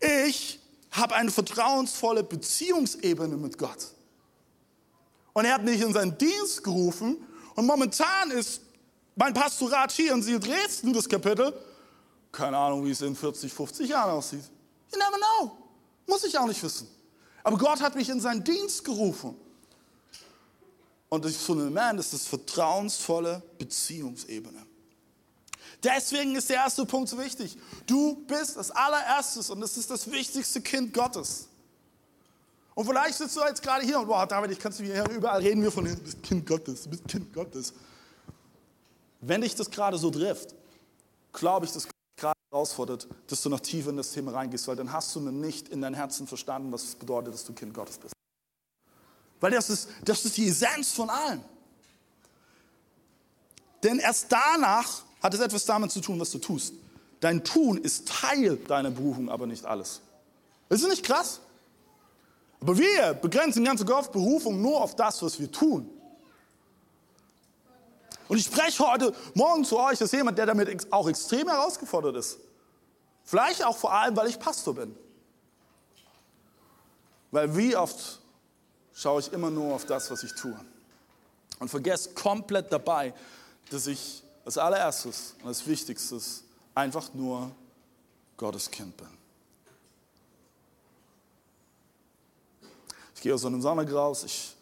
Ich 0.00 0.60
habe 0.90 1.14
eine 1.14 1.30
vertrauensvolle 1.30 2.22
Beziehungsebene 2.22 3.36
mit 3.36 3.58
Gott. 3.58 3.88
Und 5.32 5.44
er 5.44 5.54
hat 5.54 5.64
mich 5.64 5.80
in 5.80 5.92
seinen 5.92 6.16
Dienst 6.18 6.64
gerufen 6.64 7.16
und 7.54 7.66
momentan 7.66 8.30
ist 8.30 8.62
mein 9.14 9.34
Pastorat 9.34 9.92
hier 9.92 10.12
in 10.12 10.22
Sie 10.22 10.38
Dresden, 10.38 10.92
das 10.92 11.08
Kapitel, 11.08 11.52
keine 12.30 12.56
Ahnung, 12.56 12.84
wie 12.84 12.90
es 12.90 13.00
in 13.00 13.16
40, 13.16 13.52
50 13.52 13.88
Jahren 13.88 14.12
aussieht. 14.12 14.44
You 14.92 14.98
never 14.98 15.16
know. 15.16 15.56
Muss 16.06 16.24
ich 16.24 16.38
auch 16.38 16.46
nicht 16.46 16.62
wissen. 16.62 16.88
Aber 17.42 17.58
Gott 17.58 17.80
hat 17.80 17.94
mich 17.94 18.08
in 18.08 18.20
seinen 18.20 18.44
Dienst 18.44 18.84
gerufen. 18.84 19.36
Und 21.08 21.24
das 21.24 21.36
Fundament 21.36 21.98
ist 22.00 22.12
das 22.12 22.26
vertrauensvolle 22.26 23.42
Beziehungsebene. 23.58 24.67
Deswegen 25.82 26.34
ist 26.34 26.50
der 26.50 26.56
erste 26.56 26.84
Punkt 26.84 27.08
so 27.08 27.18
wichtig. 27.18 27.56
Du 27.86 28.16
bist 28.26 28.56
das 28.56 28.70
allererstes 28.70 29.50
und 29.50 29.60
das 29.60 29.76
ist 29.76 29.90
das 29.90 30.10
wichtigste 30.10 30.60
Kind 30.60 30.92
Gottes. 30.92 31.48
Und 32.74 32.86
vielleicht 32.86 33.18
sitzt 33.18 33.36
du 33.36 33.40
jetzt 33.40 33.62
gerade 33.62 33.84
hier 33.84 33.98
und 33.98 34.06
boah, 34.06 34.26
David, 34.26 34.52
ich 34.52 34.58
kann 34.58 34.72
es 34.72 34.78
hier 34.78 35.08
überall 35.10 35.40
reden 35.40 35.62
wir 35.62 35.72
von 35.72 35.84
du 35.84 35.96
bist 35.96 36.22
Kind 36.22 36.46
Gottes, 36.46 36.84
du 36.84 36.90
bist 36.90 37.06
Kind 37.08 37.32
Gottes. 37.32 37.72
Wenn 39.20 39.40
dich 39.40 39.54
das 39.54 39.70
gerade 39.70 39.98
so 39.98 40.10
trifft, 40.10 40.54
glaube 41.32 41.66
ich, 41.66 41.72
dass 41.72 41.84
Gott 41.84 41.92
gerade 42.16 42.38
herausfordert, 42.50 43.08
dass 43.26 43.42
du 43.42 43.48
noch 43.48 43.60
tiefer 43.60 43.90
in 43.90 43.96
das 43.96 44.12
Thema 44.12 44.32
reingehst, 44.32 44.66
weil 44.68 44.76
dann 44.76 44.92
hast 44.92 45.14
du 45.14 45.20
nicht 45.20 45.68
in 45.68 45.80
dein 45.80 45.94
Herzen 45.94 46.26
verstanden, 46.26 46.72
was 46.72 46.84
es 46.84 46.94
bedeutet, 46.94 47.34
dass 47.34 47.44
du 47.44 47.52
Kind 47.52 47.74
Gottes 47.74 47.98
bist. 47.98 48.14
Weil 49.40 49.52
das 49.52 49.70
ist, 49.70 49.88
das 50.04 50.24
ist 50.24 50.36
die 50.36 50.48
Essenz 50.48 50.92
von 50.92 51.10
allem. 51.10 51.42
Denn 53.82 53.98
erst 53.98 54.26
danach 54.30 55.02
hat 55.22 55.34
es 55.34 55.40
etwas 55.40 55.64
damit 55.64 55.90
zu 55.90 56.00
tun, 56.00 56.20
was 56.20 56.30
du 56.30 56.38
tust. 56.38 56.74
Dein 57.20 57.42
Tun 57.44 57.78
ist 57.78 58.08
Teil 58.08 58.56
deiner 58.56 58.90
Berufung, 58.90 59.28
aber 59.28 59.46
nicht 59.46 59.64
alles. 59.64 60.00
Ist 60.68 60.82
das 60.82 60.90
nicht 60.90 61.04
krass? 61.04 61.40
Aber 62.60 62.76
wir 62.76 63.14
begrenzen 63.14 63.64
ganz 63.64 63.84
oft 63.88 64.12
Berufung 64.12 64.60
nur 64.60 64.80
auf 64.80 64.96
das, 64.96 65.22
was 65.22 65.38
wir 65.38 65.50
tun. 65.50 65.88
Und 68.28 68.36
ich 68.36 68.44
spreche 68.44 68.86
heute 68.86 69.14
Morgen 69.34 69.64
zu 69.64 69.78
euch 69.78 70.00
als 70.00 70.12
jemand, 70.12 70.38
der 70.38 70.46
damit 70.46 70.92
auch 70.92 71.08
extrem 71.08 71.48
herausgefordert 71.48 72.16
ist. 72.16 72.38
Vielleicht 73.24 73.64
auch 73.64 73.76
vor 73.76 73.92
allem, 73.92 74.16
weil 74.16 74.28
ich 74.28 74.38
Pastor 74.38 74.74
bin. 74.74 74.94
Weil 77.30 77.56
wie 77.56 77.76
oft 77.76 78.20
schaue 78.94 79.20
ich 79.20 79.32
immer 79.32 79.50
nur 79.50 79.74
auf 79.74 79.86
das, 79.86 80.10
was 80.10 80.22
ich 80.22 80.34
tue. 80.34 80.58
Und 81.58 81.68
vergesse 81.68 82.10
komplett 82.14 82.72
dabei, 82.72 83.14
dass 83.70 83.86
ich 83.86 84.22
als 84.48 84.56
allererstes 84.56 85.34
und 85.42 85.48
als 85.48 85.66
wichtigstes 85.66 86.42
einfach 86.74 87.12
nur 87.12 87.50
Gottes 88.34 88.70
Kind 88.70 88.96
bin. 88.96 89.08
Ich 93.14 93.20
gehe 93.20 93.34
aus 93.34 93.42
so 93.42 93.48
einem 93.48 93.60
Sonntag 93.60 93.92
raus, 93.92 94.24
ich 94.24 94.56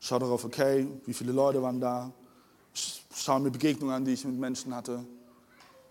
schaue 0.00 0.18
darauf, 0.18 0.44
okay, 0.44 0.88
wie 1.06 1.14
viele 1.14 1.30
Leute 1.30 1.62
waren 1.62 1.80
da, 1.80 2.10
ich 2.74 3.04
schaue 3.14 3.38
mir 3.38 3.52
Begegnungen 3.52 3.94
an, 3.94 4.04
die 4.04 4.14
ich 4.14 4.24
mit 4.24 4.34
Menschen 4.34 4.74
hatte, 4.74 5.04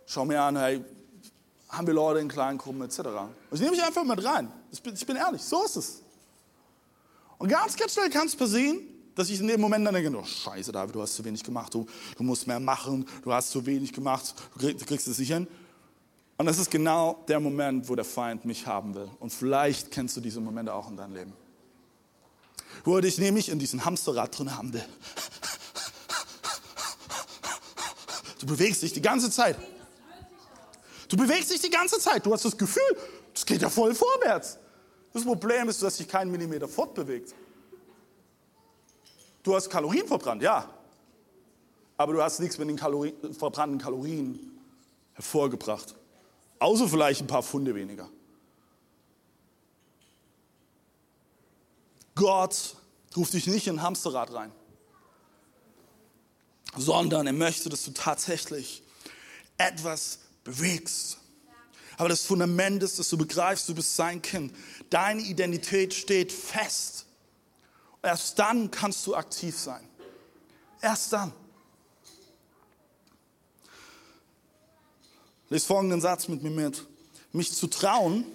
schaue 0.05 0.25
mir 0.25 0.41
an, 0.41 0.57
hey, 0.57 0.83
haben 1.69 1.87
wir 1.87 1.93
Leute 1.93 2.19
in 2.19 2.27
kleinen 2.27 2.57
Gruppen 2.57 2.81
etc. 2.81 2.99
Und 2.99 3.31
ich 3.53 3.61
nehme 3.61 3.71
mich 3.71 3.81
einfach 3.81 4.03
mit 4.03 4.25
rein. 4.25 4.51
Ich 4.73 4.83
bin, 4.83 4.93
ich 4.93 5.05
bin 5.05 5.15
ehrlich, 5.15 5.41
so 5.41 5.63
ist 5.63 5.77
es. 5.77 6.01
Und 7.37 7.47
ganz, 7.47 7.77
ganz 7.77 7.93
schnell 7.93 8.09
kann 8.09 8.27
es 8.27 8.35
passieren, 8.35 8.81
dass 9.17 9.29
ich 9.31 9.39
in 9.39 9.47
dem 9.47 9.59
Moment 9.59 9.85
dann 9.85 9.95
denke, 9.95 10.15
oh 10.15 10.23
scheiße 10.23 10.71
David, 10.71 10.93
du 10.93 11.01
hast 11.01 11.15
zu 11.15 11.25
wenig 11.25 11.43
gemacht, 11.43 11.73
du, 11.73 11.87
du 12.15 12.23
musst 12.23 12.45
mehr 12.45 12.59
machen, 12.59 13.05
du 13.23 13.33
hast 13.33 13.49
zu 13.49 13.65
wenig 13.65 13.91
gemacht, 13.91 14.35
du, 14.53 14.59
krieg, 14.59 14.77
du 14.77 14.85
kriegst 14.85 15.07
es 15.07 15.17
nicht 15.17 15.33
hin. 15.33 15.47
Und 16.37 16.45
das 16.45 16.59
ist 16.59 16.69
genau 16.69 17.23
der 17.27 17.39
Moment, 17.39 17.89
wo 17.89 17.95
der 17.95 18.05
Feind 18.05 18.45
mich 18.45 18.67
haben 18.67 18.93
will. 18.93 19.09
Und 19.19 19.33
vielleicht 19.33 19.89
kennst 19.89 20.15
du 20.15 20.21
diese 20.21 20.39
Momente 20.39 20.71
auch 20.71 20.87
in 20.87 20.95
deinem 20.95 21.15
Leben. 21.15 21.33
Wo 22.83 22.95
er 22.95 23.01
dich 23.01 23.17
nämlich 23.17 23.49
in 23.49 23.57
diesem 23.57 23.83
Hamsterrad 23.83 24.37
drin 24.37 24.55
haben 24.55 24.71
will. 24.71 24.85
Du 28.39 28.45
bewegst 28.45 28.83
dich 28.83 28.93
die 28.93 29.01
ganze 29.01 29.31
Zeit. 29.31 29.57
Du 31.09 31.17
bewegst 31.17 31.49
dich 31.49 31.59
die 31.59 31.71
ganze 31.71 31.99
Zeit. 31.99 32.23
Du 32.23 32.31
hast 32.31 32.45
das 32.45 32.55
Gefühl, 32.55 32.97
es 33.33 33.43
geht 33.47 33.63
ja 33.63 33.69
voll 33.71 33.95
vorwärts. 33.95 34.59
Das 35.11 35.23
Problem 35.23 35.69
ist, 35.69 35.81
dass 35.81 35.97
sich 35.97 36.07
kein 36.07 36.29
Millimeter 36.29 36.67
fortbewegt. 36.67 37.33
Du 39.47 39.55
hast 39.55 39.69
Kalorien 39.69 40.05
verbrannt, 40.05 40.41
ja. 40.41 40.69
Aber 41.95 42.11
du 42.11 42.21
hast 42.21 42.41
nichts 42.41 42.57
mit 42.57 42.67
den 42.67 42.75
Kalorien, 42.75 43.33
verbrannten 43.33 43.77
Kalorien 43.79 44.59
hervorgebracht. 45.13 45.95
Außer 46.59 46.89
vielleicht 46.89 47.21
ein 47.21 47.27
paar 47.27 47.43
Funde 47.43 47.73
weniger. 47.73 48.09
Gott 52.13 52.75
ruft 53.15 53.31
dich 53.31 53.47
nicht 53.47 53.67
in 53.67 53.75
ein 53.75 53.83
Hamsterrad 53.83 54.33
rein, 54.33 54.51
sondern 56.75 57.25
er 57.25 57.31
möchte, 57.31 57.69
dass 57.69 57.85
du 57.85 57.91
tatsächlich 57.91 58.83
etwas 59.57 60.19
bewegst. 60.43 61.19
Aber 61.95 62.09
das 62.09 62.25
Fundament 62.25 62.83
ist, 62.83 62.99
dass 62.99 63.07
du 63.07 63.17
begreifst, 63.17 63.69
du 63.69 63.75
bist 63.75 63.95
sein 63.95 64.21
Kind. 64.21 64.53
Deine 64.89 65.21
Identität 65.21 65.93
steht 65.93 66.33
fest. 66.33 67.06
Erst 68.01 68.37
dann 68.39 68.71
kannst 68.71 69.05
du 69.07 69.15
aktiv 69.15 69.57
sein. 69.57 69.87
Erst 70.81 71.13
dann. 71.13 71.33
Lies 75.49 75.65
folgenden 75.65 76.01
Satz 76.01 76.27
mit 76.27 76.43
mir 76.43 76.51
mit. 76.51 76.85
Mich 77.31 77.53
zu 77.53 77.67
trauen 77.67 78.25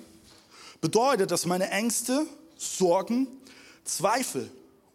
bedeutet, 0.80 1.30
dass 1.30 1.46
meine 1.46 1.70
Ängste, 1.70 2.26
Sorgen, 2.56 3.26
Zweifel, 3.84 4.50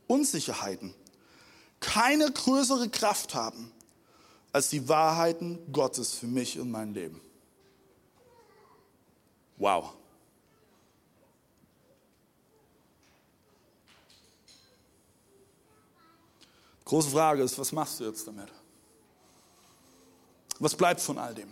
Unsicherheiten 0.08 0.93
keine 1.80 2.32
größere 2.32 2.89
Kraft 2.89 3.36
haben 3.36 3.71
als 4.51 4.69
die 4.69 4.88
Wahrheiten 4.89 5.60
Gottes 5.71 6.13
für 6.13 6.27
mich 6.27 6.60
und 6.60 6.71
mein 6.71 6.93
Leben. 6.93 7.21
Wow. 9.58 9.93
Große 16.88 17.10
Frage 17.10 17.43
ist, 17.43 17.60
was 17.60 17.73
machst 17.73 18.00
du 18.00 18.06
jetzt 18.06 18.26
damit? 18.26 18.47
Was 20.58 20.73
bleibt 20.73 21.02
von 21.02 21.17
all 21.17 21.36
dem? 21.36 21.50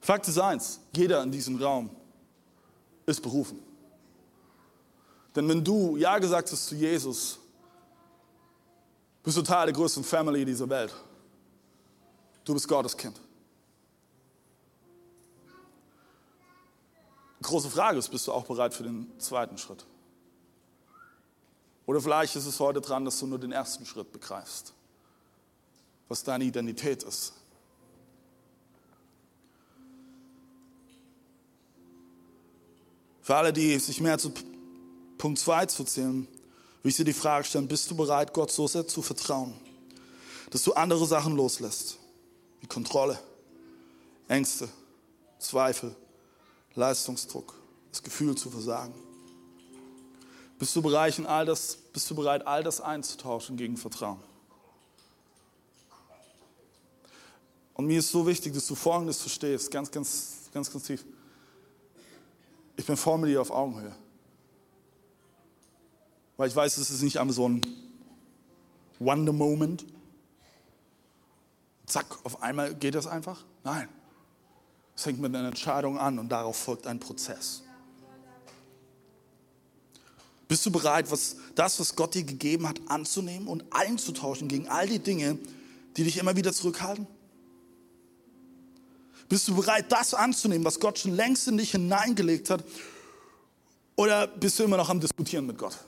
Fakt 0.00 0.26
ist 0.26 0.36
eins, 0.36 0.80
jeder 0.96 1.22
in 1.22 1.30
diesem 1.30 1.62
Raum 1.62 1.94
ist 3.06 3.22
berufen. 3.22 3.62
Denn 5.36 5.48
wenn 5.48 5.62
du 5.62 5.96
Ja 5.96 6.18
gesagt 6.18 6.50
hast 6.50 6.66
zu 6.66 6.74
Jesus, 6.74 7.38
bist 9.22 9.36
du 9.36 9.42
Teil 9.42 9.66
der 9.66 9.74
größten 9.76 10.02
Family 10.02 10.44
dieser 10.44 10.68
Welt. 10.68 10.92
Du 12.44 12.52
bist 12.52 12.66
Gottes 12.66 12.96
Kind. 12.96 13.20
Große 17.42 17.70
Frage 17.70 17.98
ist, 17.98 18.08
bist 18.08 18.26
du 18.26 18.32
auch 18.32 18.44
bereit 18.44 18.74
für 18.74 18.82
den 18.82 19.08
zweiten 19.20 19.56
Schritt? 19.56 19.86
Oder 21.90 22.00
vielleicht 22.00 22.36
ist 22.36 22.46
es 22.46 22.60
heute 22.60 22.80
dran, 22.80 23.04
dass 23.04 23.18
du 23.18 23.26
nur 23.26 23.40
den 23.40 23.50
ersten 23.50 23.84
Schritt 23.84 24.12
begreifst, 24.12 24.72
was 26.06 26.22
deine 26.22 26.44
Identität 26.44 27.02
ist. 27.02 27.32
Für 33.22 33.34
alle, 33.34 33.52
die 33.52 33.76
sich 33.80 34.00
mehr 34.00 34.18
zu 34.18 34.32
Punkt 35.18 35.40
2 35.40 35.66
zu 35.66 35.82
zählen, 35.82 36.28
will 36.84 36.90
ich 36.90 36.96
dir 36.96 37.04
die 37.04 37.12
Frage 37.12 37.44
stellen, 37.44 37.66
bist 37.66 37.90
du 37.90 37.96
bereit, 37.96 38.32
Gott 38.32 38.52
so 38.52 38.68
sehr 38.68 38.86
zu 38.86 39.02
vertrauen, 39.02 39.52
dass 40.50 40.62
du 40.62 40.74
andere 40.74 41.04
Sachen 41.08 41.34
loslässt, 41.34 41.98
wie 42.60 42.68
Kontrolle, 42.68 43.18
Ängste, 44.28 44.68
Zweifel, 45.40 45.96
Leistungsdruck, 46.76 47.52
das 47.90 48.00
Gefühl 48.00 48.36
zu 48.36 48.48
versagen. 48.48 49.09
Bist 50.60 50.76
du 50.76 50.82
bereit, 50.82 51.18
all 51.24 51.46
das, 51.46 51.74
bist 51.74 52.10
du 52.10 52.14
bereit, 52.14 52.46
all 52.46 52.62
das 52.62 52.82
einzutauschen 52.82 53.56
gegen 53.56 53.78
Vertrauen? 53.78 54.20
Und 57.72 57.86
mir 57.86 57.98
ist 57.98 58.10
so 58.10 58.26
wichtig, 58.26 58.52
dass 58.52 58.66
du 58.66 58.74
Folgendes 58.74 59.22
verstehst, 59.22 59.70
ganz, 59.70 59.90
ganz, 59.90 60.50
ganz, 60.52 60.70
ganz 60.70 60.84
tief. 60.84 61.02
Ich 62.76 62.84
bin 62.84 62.94
vor 62.98 63.16
mit 63.16 63.30
dir 63.30 63.40
auf 63.40 63.50
Augenhöhe. 63.50 63.96
Weil 66.36 66.48
ich 66.48 66.54
weiß, 66.54 66.76
es 66.76 66.90
ist 66.90 67.00
nicht 67.00 67.18
einfach 67.18 67.34
so 67.34 67.48
ein 67.48 67.62
Wonder-Moment. 68.98 69.86
Zack, 71.86 72.18
auf 72.22 72.42
einmal 72.42 72.74
geht 72.74 72.94
das 72.94 73.06
einfach. 73.06 73.46
Nein. 73.64 73.88
Es 74.94 75.04
fängt 75.04 75.20
mit 75.20 75.34
einer 75.34 75.48
Entscheidung 75.48 75.98
an 75.98 76.18
und 76.18 76.28
darauf 76.28 76.56
folgt 76.56 76.86
ein 76.86 77.00
Prozess. 77.00 77.62
Bist 80.50 80.66
du 80.66 80.72
bereit, 80.72 81.12
was, 81.12 81.36
das, 81.54 81.78
was 81.78 81.94
Gott 81.94 82.16
dir 82.16 82.24
gegeben 82.24 82.66
hat, 82.68 82.80
anzunehmen 82.88 83.46
und 83.46 83.62
einzutauschen 83.70 84.48
gegen 84.48 84.66
all 84.66 84.88
die 84.88 84.98
Dinge, 84.98 85.38
die 85.96 86.02
dich 86.02 86.16
immer 86.16 86.34
wieder 86.34 86.52
zurückhalten? 86.52 87.06
Bist 89.28 89.46
du 89.46 89.54
bereit, 89.54 89.92
das 89.92 90.12
anzunehmen, 90.12 90.64
was 90.64 90.80
Gott 90.80 90.98
schon 90.98 91.14
längst 91.14 91.46
in 91.46 91.56
dich 91.56 91.70
hineingelegt 91.70 92.50
hat? 92.50 92.64
Oder 93.94 94.26
bist 94.26 94.58
du 94.58 94.64
immer 94.64 94.76
noch 94.76 94.88
am 94.88 94.98
Diskutieren 94.98 95.46
mit 95.46 95.56
Gott? 95.56 95.78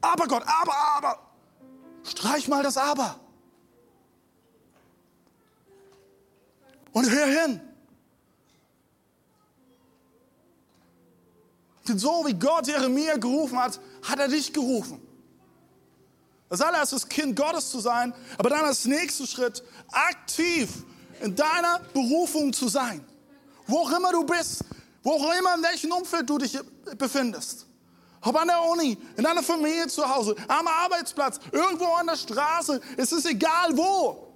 Aber 0.00 0.26
Gott, 0.26 0.42
aber, 0.44 0.74
aber. 0.96 1.30
Streich 2.02 2.48
mal 2.48 2.64
das 2.64 2.76
Aber. 2.76 3.20
Und 6.90 7.08
hör 7.08 7.26
hin. 7.26 7.60
So 11.86 12.24
wie 12.26 12.34
Gott 12.34 12.66
Jeremia 12.66 13.16
gerufen 13.16 13.58
hat, 13.58 13.80
hat 14.02 14.18
er 14.18 14.28
dich 14.28 14.52
gerufen. 14.52 15.00
Das 16.48 16.60
allererste 16.60 16.96
ist 16.96 17.10
Kind 17.10 17.36
Gottes 17.36 17.70
zu 17.70 17.80
sein, 17.80 18.14
aber 18.38 18.50
dann 18.50 18.64
als 18.64 18.84
nächster 18.84 19.26
Schritt 19.26 19.62
aktiv 19.90 20.70
in 21.20 21.34
deiner 21.34 21.80
Berufung 21.92 22.52
zu 22.52 22.68
sein. 22.68 23.04
Wo 23.66 23.78
auch 23.78 23.90
immer 23.90 24.12
du 24.12 24.24
bist, 24.24 24.64
wo 25.02 25.12
auch 25.12 25.38
immer 25.38 25.54
in 25.56 25.62
welchem 25.62 25.92
Umfeld 25.92 26.28
du 26.28 26.38
dich 26.38 26.58
befindest. 26.96 27.66
Ob 28.22 28.36
an 28.36 28.48
der 28.48 28.62
Uni, 28.62 28.96
in 29.16 29.24
deiner 29.24 29.42
Familie 29.42 29.86
zu 29.88 30.08
Hause, 30.08 30.34
am 30.48 30.66
Arbeitsplatz, 30.66 31.38
irgendwo 31.52 31.86
an 31.86 32.06
der 32.06 32.16
Straße, 32.16 32.80
es 32.96 33.12
ist 33.12 33.26
egal 33.26 33.76
wo. 33.76 34.32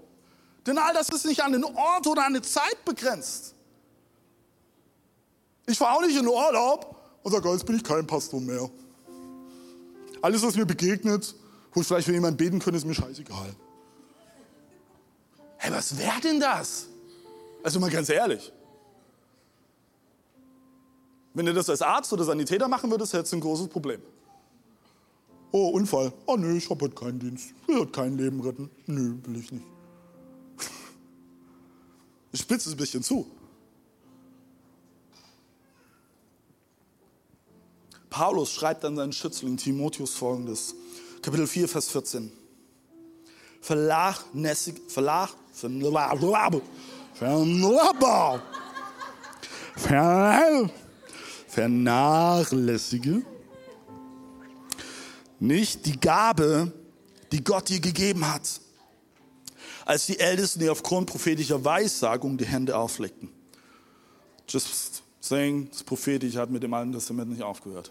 Denn 0.67 0.77
all 0.77 0.93
das 0.93 1.09
ist 1.09 1.25
nicht 1.25 1.43
an 1.43 1.53
den 1.53 1.65
Ort 1.65 2.07
oder 2.07 2.27
an 2.27 2.35
die 2.35 2.43
Zeit 2.43 2.85
begrenzt. 2.85 3.55
Ich 5.67 5.79
fahre 5.79 5.97
auch 5.97 6.03
nicht 6.03 6.17
in 6.17 6.27
Urlaub 6.27 6.98
und 7.29 7.35
sage, 7.35 7.49
jetzt 7.51 7.67
bin 7.67 7.77
ich 7.77 7.85
kein 7.85 8.07
Pastor 8.07 8.41
mehr. 8.41 8.69
Alles, 10.21 10.43
was 10.43 10.57
mir 10.57 10.67
begegnet, 10.67 11.35
wo 11.73 11.81
ich 11.81 11.87
vielleicht 11.87 12.07
für 12.07 12.13
jemanden 12.13 12.37
beten 12.37 12.59
könnte, 12.59 12.79
ist 12.79 12.85
mir 12.87 12.95
scheißegal. 12.95 13.55
Hey, 15.59 15.73
was 15.73 15.97
wäre 15.99 16.21
denn 16.23 16.41
das? 16.41 16.87
Also 17.63 17.81
mal 17.81 17.91
ganz 17.91 18.09
ehrlich. 18.09 18.53
Wenn 21.35 21.47
du 21.47 21.55
das 21.55 21.69
als 21.69 21.83
Arzt 21.83 22.13
oder 22.13 22.25
Sanitäter 22.25 22.69
machen 22.69 22.91
würdest, 22.91 23.13
hättest 23.13 23.33
du 23.33 23.37
ein 23.37 23.41
großes 23.41 23.69
Problem. 23.69 24.01
Oh, 25.51 25.69
Unfall. 25.69 26.13
Oh 26.27 26.37
nö, 26.37 26.57
ich 26.57 26.69
habe 26.69 26.85
heute 26.85 26.95
keinen 26.95 27.19
Dienst. 27.19 27.53
Ich 27.67 27.75
heute 27.75 27.93
kein 27.93 28.17
Leben 28.17 28.41
retten. 28.41 28.71
Nö, 28.87 29.15
will 29.25 29.39
ich 29.39 29.53
nicht. 29.53 29.67
Ich 32.31 32.41
spitze 32.41 32.69
es 32.69 32.75
ein 32.75 32.79
bisschen 32.79 33.03
zu. 33.03 33.27
Paulus 38.11 38.51
schreibt 38.51 38.85
an 38.85 38.97
seinen 38.97 39.13
Schützling 39.13 39.57
Timotheus 39.57 40.15
folgendes. 40.15 40.75
Kapitel 41.23 41.47
4, 41.47 41.69
Vers 41.69 41.89
14. 41.91 42.33
Vernachlässig, 43.61 44.75
verlach, 44.89 45.35
vernachlässige 51.49 53.23
nicht 55.41 55.87
die 55.87 55.99
Gabe, 55.99 56.73
die 57.33 57.43
Gott 57.45 57.69
dir 57.69 57.81
gegeben 57.81 58.31
hat 58.33 58.61
als 59.85 60.05
die 60.05 60.19
Ältesten, 60.19 60.61
die 60.61 60.69
aufgrund 60.69 61.09
prophetischer 61.09 61.65
Weissagung 61.65 62.37
die 62.37 62.45
Hände 62.45 62.77
auflegten. 62.77 63.31
Just 64.47 65.03
saying, 65.21 65.71
das 65.71 65.83
Prophetische 65.83 66.39
hat 66.39 66.51
mit 66.51 66.63
dem 66.63 66.75
Alten 66.75 66.93
Testament 66.93 67.31
nicht 67.31 67.43
aufgehört. 67.43 67.91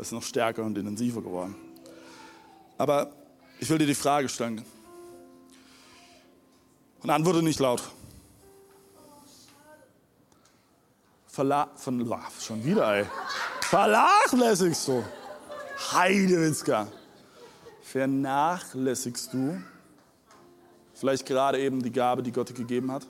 Das 0.00 0.06
ist 0.06 0.12
noch 0.12 0.22
stärker 0.22 0.62
und 0.62 0.78
intensiver 0.78 1.20
geworden. 1.20 1.54
Aber 2.78 3.12
ich 3.58 3.68
will 3.68 3.76
dir 3.76 3.86
die 3.86 3.94
Frage 3.94 4.30
stellen. 4.30 4.64
Und 7.02 7.10
antworte 7.10 7.42
nicht 7.42 7.60
laut. 7.60 7.82
Verla 11.26 11.70
von, 11.76 12.16
schon 12.40 12.64
wieder, 12.64 12.96
ey. 12.96 13.04
Vernachlässigst 13.60 14.88
du. 14.88 15.04
Heidewitzka. 15.92 16.86
Vernachlässigst 17.82 19.34
du 19.34 19.62
Vielleicht 20.94 21.26
gerade 21.26 21.58
eben 21.58 21.82
die 21.82 21.92
Gabe, 21.92 22.22
die 22.22 22.32
Gott 22.32 22.48
dir 22.48 22.54
gegeben 22.54 22.90
hat. 22.90 23.06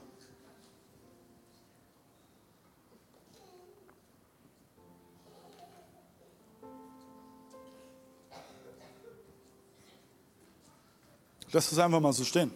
Lass 11.53 11.73
es 11.73 11.79
einfach 11.79 12.01
mal 12.01 12.13
so 12.13 12.25
stehen. 12.25 12.53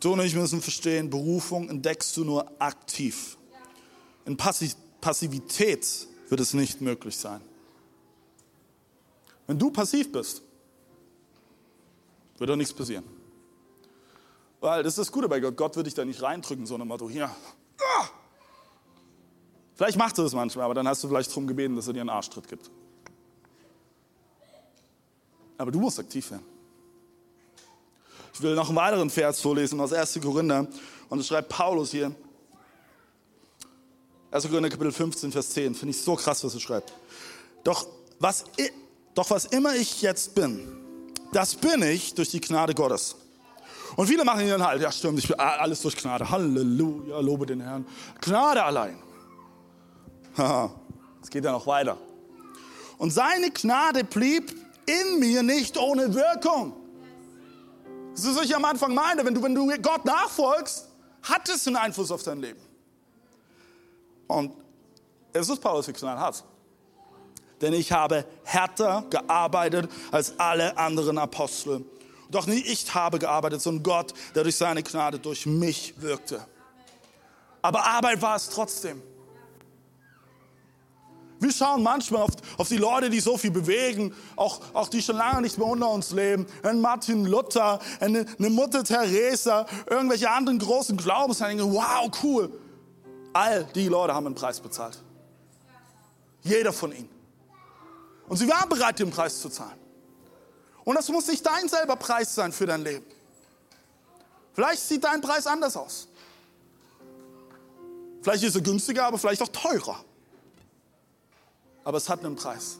Du 0.00 0.14
und 0.14 0.20
ich 0.20 0.34
müssen 0.34 0.60
verstehen, 0.60 1.08
Berufung 1.08 1.68
entdeckst 1.68 2.16
du 2.16 2.24
nur 2.24 2.50
aktiv. 2.60 3.36
In 4.24 4.36
Passivität 4.36 6.08
wird 6.28 6.40
es 6.40 6.54
nicht 6.54 6.80
möglich 6.80 7.16
sein. 7.16 7.40
Wenn 9.46 9.58
du 9.58 9.70
passiv 9.70 10.10
bist, 10.10 10.42
wird 12.38 12.50
doch 12.50 12.56
nichts 12.56 12.72
passieren. 12.72 13.04
Weil 14.60 14.82
das 14.82 14.94
ist 14.94 14.98
das 14.98 15.12
Gute 15.12 15.28
bei 15.28 15.38
Gott. 15.38 15.56
Gott 15.56 15.76
wird 15.76 15.86
dich 15.86 15.94
da 15.94 16.04
nicht 16.04 16.20
reindrücken, 16.20 16.66
sondern 16.66 16.88
Motto, 16.88 17.08
hier. 17.08 17.26
Ah! 17.26 18.08
Vielleicht 19.74 19.98
macht 19.98 20.18
er 20.18 20.24
das 20.24 20.32
manchmal, 20.32 20.64
aber 20.64 20.74
dann 20.74 20.88
hast 20.88 21.02
du 21.04 21.08
vielleicht 21.08 21.30
darum 21.30 21.46
gebeten, 21.46 21.76
dass 21.76 21.86
er 21.86 21.92
dir 21.92 22.00
einen 22.00 22.10
Arschtritt 22.10 22.48
gibt. 22.48 22.70
Aber 25.62 25.70
du 25.70 25.78
musst 25.78 26.00
aktiv 26.00 26.28
werden. 26.28 26.44
Ich 28.34 28.42
will 28.42 28.56
noch 28.56 28.66
einen 28.66 28.74
weiteren 28.74 29.08
Vers 29.08 29.40
vorlesen 29.40 29.78
aus 29.78 29.92
1. 29.92 30.18
Korinther. 30.20 30.66
Und 31.08 31.20
es 31.20 31.28
schreibt 31.28 31.50
Paulus 31.50 31.92
hier. 31.92 32.12
1. 34.32 34.48
Korinther 34.48 34.70
Kapitel 34.70 34.90
15, 34.90 35.30
Vers 35.30 35.50
10. 35.50 35.76
Finde 35.76 35.94
ich 35.94 36.02
so 36.02 36.16
krass, 36.16 36.42
was 36.42 36.52
er 36.52 36.58
schreibt. 36.58 36.92
Doch 37.62 37.86
was, 38.18 38.44
doch 39.14 39.30
was 39.30 39.44
immer 39.44 39.76
ich 39.76 40.02
jetzt 40.02 40.34
bin, 40.34 40.66
das 41.32 41.54
bin 41.54 41.80
ich 41.82 42.12
durch 42.12 42.30
die 42.30 42.40
Gnade 42.40 42.74
Gottes. 42.74 43.14
Und 43.94 44.08
viele 44.08 44.24
machen 44.24 44.48
dann 44.48 44.66
halt, 44.66 44.82
ja 44.82 44.90
stimmt, 44.90 45.20
ich 45.20 45.28
bin 45.28 45.38
alles 45.38 45.80
durch 45.80 45.94
Gnade. 45.94 46.28
Halleluja, 46.28 47.20
lobe 47.20 47.46
den 47.46 47.60
Herrn. 47.60 47.86
Gnade 48.20 48.64
allein. 48.64 48.98
Es 51.22 51.30
geht 51.30 51.44
ja 51.44 51.52
noch 51.52 51.68
weiter. 51.68 51.98
Und 52.98 53.12
seine 53.12 53.52
Gnade 53.52 54.02
blieb 54.02 54.61
in 54.86 55.18
mir 55.18 55.42
nicht 55.42 55.76
ohne 55.78 56.14
Wirkung. 56.14 56.74
Das 58.14 58.24
ist, 58.24 58.36
was 58.36 58.44
ich 58.44 58.54
am 58.54 58.64
Anfang 58.64 58.94
meine. 58.94 59.24
Wenn 59.24 59.34
du, 59.34 59.42
wenn 59.42 59.54
du 59.54 59.66
Gott 59.80 60.04
nachfolgst, 60.04 60.88
hat 61.22 61.48
es 61.48 61.66
einen 61.66 61.76
Einfluss 61.76 62.10
auf 62.10 62.22
dein 62.22 62.40
Leben. 62.40 62.60
Und 64.26 64.52
es 65.32 65.48
ist 65.48 65.60
Paulus 65.60 65.86
knallhart. 65.86 66.44
Denn 67.60 67.72
ich 67.72 67.92
habe 67.92 68.24
härter 68.44 69.04
gearbeitet 69.08 69.90
als 70.10 70.38
alle 70.38 70.76
anderen 70.76 71.16
Apostel. 71.18 71.84
Doch 72.30 72.46
nicht 72.46 72.66
ich 72.66 72.92
habe 72.94 73.18
gearbeitet, 73.18 73.60
sondern 73.62 73.82
Gott, 73.82 74.14
der 74.34 74.42
durch 74.42 74.56
seine 74.56 74.82
Gnade 74.82 75.18
durch 75.18 75.46
mich 75.46 75.94
wirkte. 75.98 76.44
Aber 77.60 77.84
Arbeit 77.84 78.20
war 78.20 78.36
es 78.36 78.48
trotzdem. 78.48 79.02
Wir 81.42 81.50
schauen 81.52 81.82
manchmal 81.82 82.22
auf, 82.22 82.30
auf, 82.56 82.68
die 82.68 82.76
Leute, 82.76 83.10
die 83.10 83.18
so 83.18 83.36
viel 83.36 83.50
bewegen, 83.50 84.14
auch, 84.36 84.60
auch 84.74 84.88
die 84.88 85.02
schon 85.02 85.16
lange 85.16 85.42
nicht 85.42 85.58
mehr 85.58 85.66
unter 85.66 85.90
uns 85.90 86.12
leben. 86.12 86.46
Ein 86.62 86.80
Martin 86.80 87.26
Luther, 87.26 87.80
eine, 87.98 88.24
eine 88.38 88.48
Mutter 88.48 88.84
Teresa, 88.84 89.66
irgendwelche 89.90 90.30
anderen 90.30 90.60
großen 90.60 90.96
Glaubensanhänger. 90.96 91.64
Wow, 91.64 92.10
cool. 92.22 92.60
All 93.32 93.64
die 93.74 93.88
Leute 93.88 94.14
haben 94.14 94.26
einen 94.26 94.36
Preis 94.36 94.60
bezahlt. 94.60 95.02
Jeder 96.42 96.72
von 96.72 96.92
ihnen. 96.92 97.08
Und 98.28 98.36
sie 98.36 98.48
waren 98.48 98.68
bereit, 98.68 99.00
den 99.00 99.10
Preis 99.10 99.40
zu 99.40 99.48
zahlen. 99.48 99.78
Und 100.84 100.94
das 100.94 101.08
muss 101.08 101.26
nicht 101.26 101.44
dein 101.44 101.68
selber 101.68 101.96
Preis 101.96 102.32
sein 102.32 102.52
für 102.52 102.66
dein 102.66 102.84
Leben. 102.84 103.04
Vielleicht 104.52 104.82
sieht 104.82 105.02
dein 105.02 105.20
Preis 105.20 105.48
anders 105.48 105.76
aus. 105.76 106.06
Vielleicht 108.22 108.44
ist 108.44 108.54
er 108.54 108.60
günstiger, 108.60 109.06
aber 109.06 109.18
vielleicht 109.18 109.42
auch 109.42 109.48
teurer. 109.48 110.04
Aber 111.84 111.96
es 111.96 112.08
hat 112.08 112.24
einen 112.24 112.36
Preis. 112.36 112.78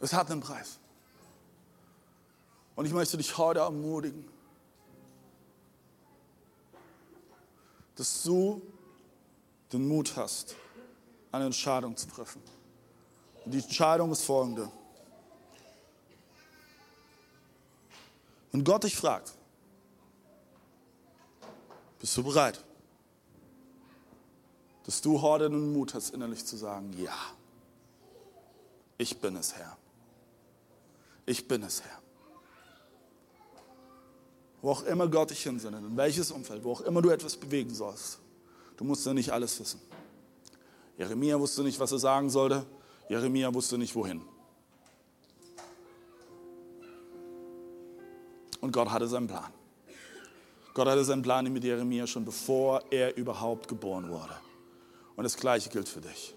Es 0.00 0.12
hat 0.12 0.30
einen 0.30 0.40
Preis. 0.40 0.78
Und 2.74 2.86
ich 2.86 2.92
möchte 2.92 3.18
dich 3.18 3.36
heute 3.36 3.60
ermutigen, 3.60 4.26
dass 7.96 8.22
du 8.22 8.62
den 9.72 9.86
Mut 9.86 10.16
hast, 10.16 10.56
eine 11.30 11.44
Entscheidung 11.44 11.94
zu 11.96 12.08
treffen. 12.08 12.42
Und 13.44 13.52
die 13.52 13.58
Entscheidung 13.58 14.10
ist 14.10 14.24
folgende. 14.24 14.70
Wenn 18.52 18.64
Gott 18.64 18.84
dich 18.84 18.96
fragt, 18.96 19.32
bist 21.98 22.16
du 22.16 22.24
bereit, 22.24 22.64
dass 24.90 25.02
du 25.02 25.22
heute 25.22 25.48
den 25.48 25.72
Mut 25.72 25.94
hast, 25.94 26.12
innerlich 26.14 26.44
zu 26.44 26.56
sagen, 26.56 26.92
ja, 26.98 27.14
ich 28.98 29.16
bin 29.20 29.36
es, 29.36 29.54
Herr. 29.54 29.76
Ich 31.26 31.46
bin 31.46 31.62
es, 31.62 31.80
Herr. 31.80 32.02
Wo 34.60 34.72
auch 34.72 34.82
immer 34.82 35.06
Gott 35.06 35.30
dich 35.30 35.44
hinsendet, 35.44 35.80
in 35.84 35.96
welches 35.96 36.32
Umfeld, 36.32 36.64
wo 36.64 36.72
auch 36.72 36.80
immer 36.80 37.00
du 37.02 37.10
etwas 37.10 37.36
bewegen 37.36 37.72
sollst, 37.72 38.18
du 38.78 38.82
musst 38.82 39.06
ja 39.06 39.14
nicht 39.14 39.32
alles 39.32 39.60
wissen. 39.60 39.80
Jeremia 40.98 41.38
wusste 41.38 41.62
nicht, 41.62 41.78
was 41.78 41.92
er 41.92 42.00
sagen 42.00 42.28
sollte. 42.28 42.66
Jeremia 43.08 43.54
wusste 43.54 43.78
nicht, 43.78 43.94
wohin. 43.94 44.20
Und 48.60 48.72
Gott 48.72 48.90
hatte 48.90 49.06
seinen 49.06 49.28
Plan. 49.28 49.52
Gott 50.74 50.88
hatte 50.88 51.04
seinen 51.04 51.22
Plan 51.22 51.44
mit 51.52 51.62
Jeremia 51.62 52.08
schon 52.08 52.24
bevor 52.24 52.82
er 52.90 53.16
überhaupt 53.16 53.68
geboren 53.68 54.10
wurde. 54.10 54.34
Und 55.20 55.24
das 55.24 55.36
Gleiche 55.36 55.68
gilt 55.68 55.86
für 55.86 56.00
dich. 56.00 56.34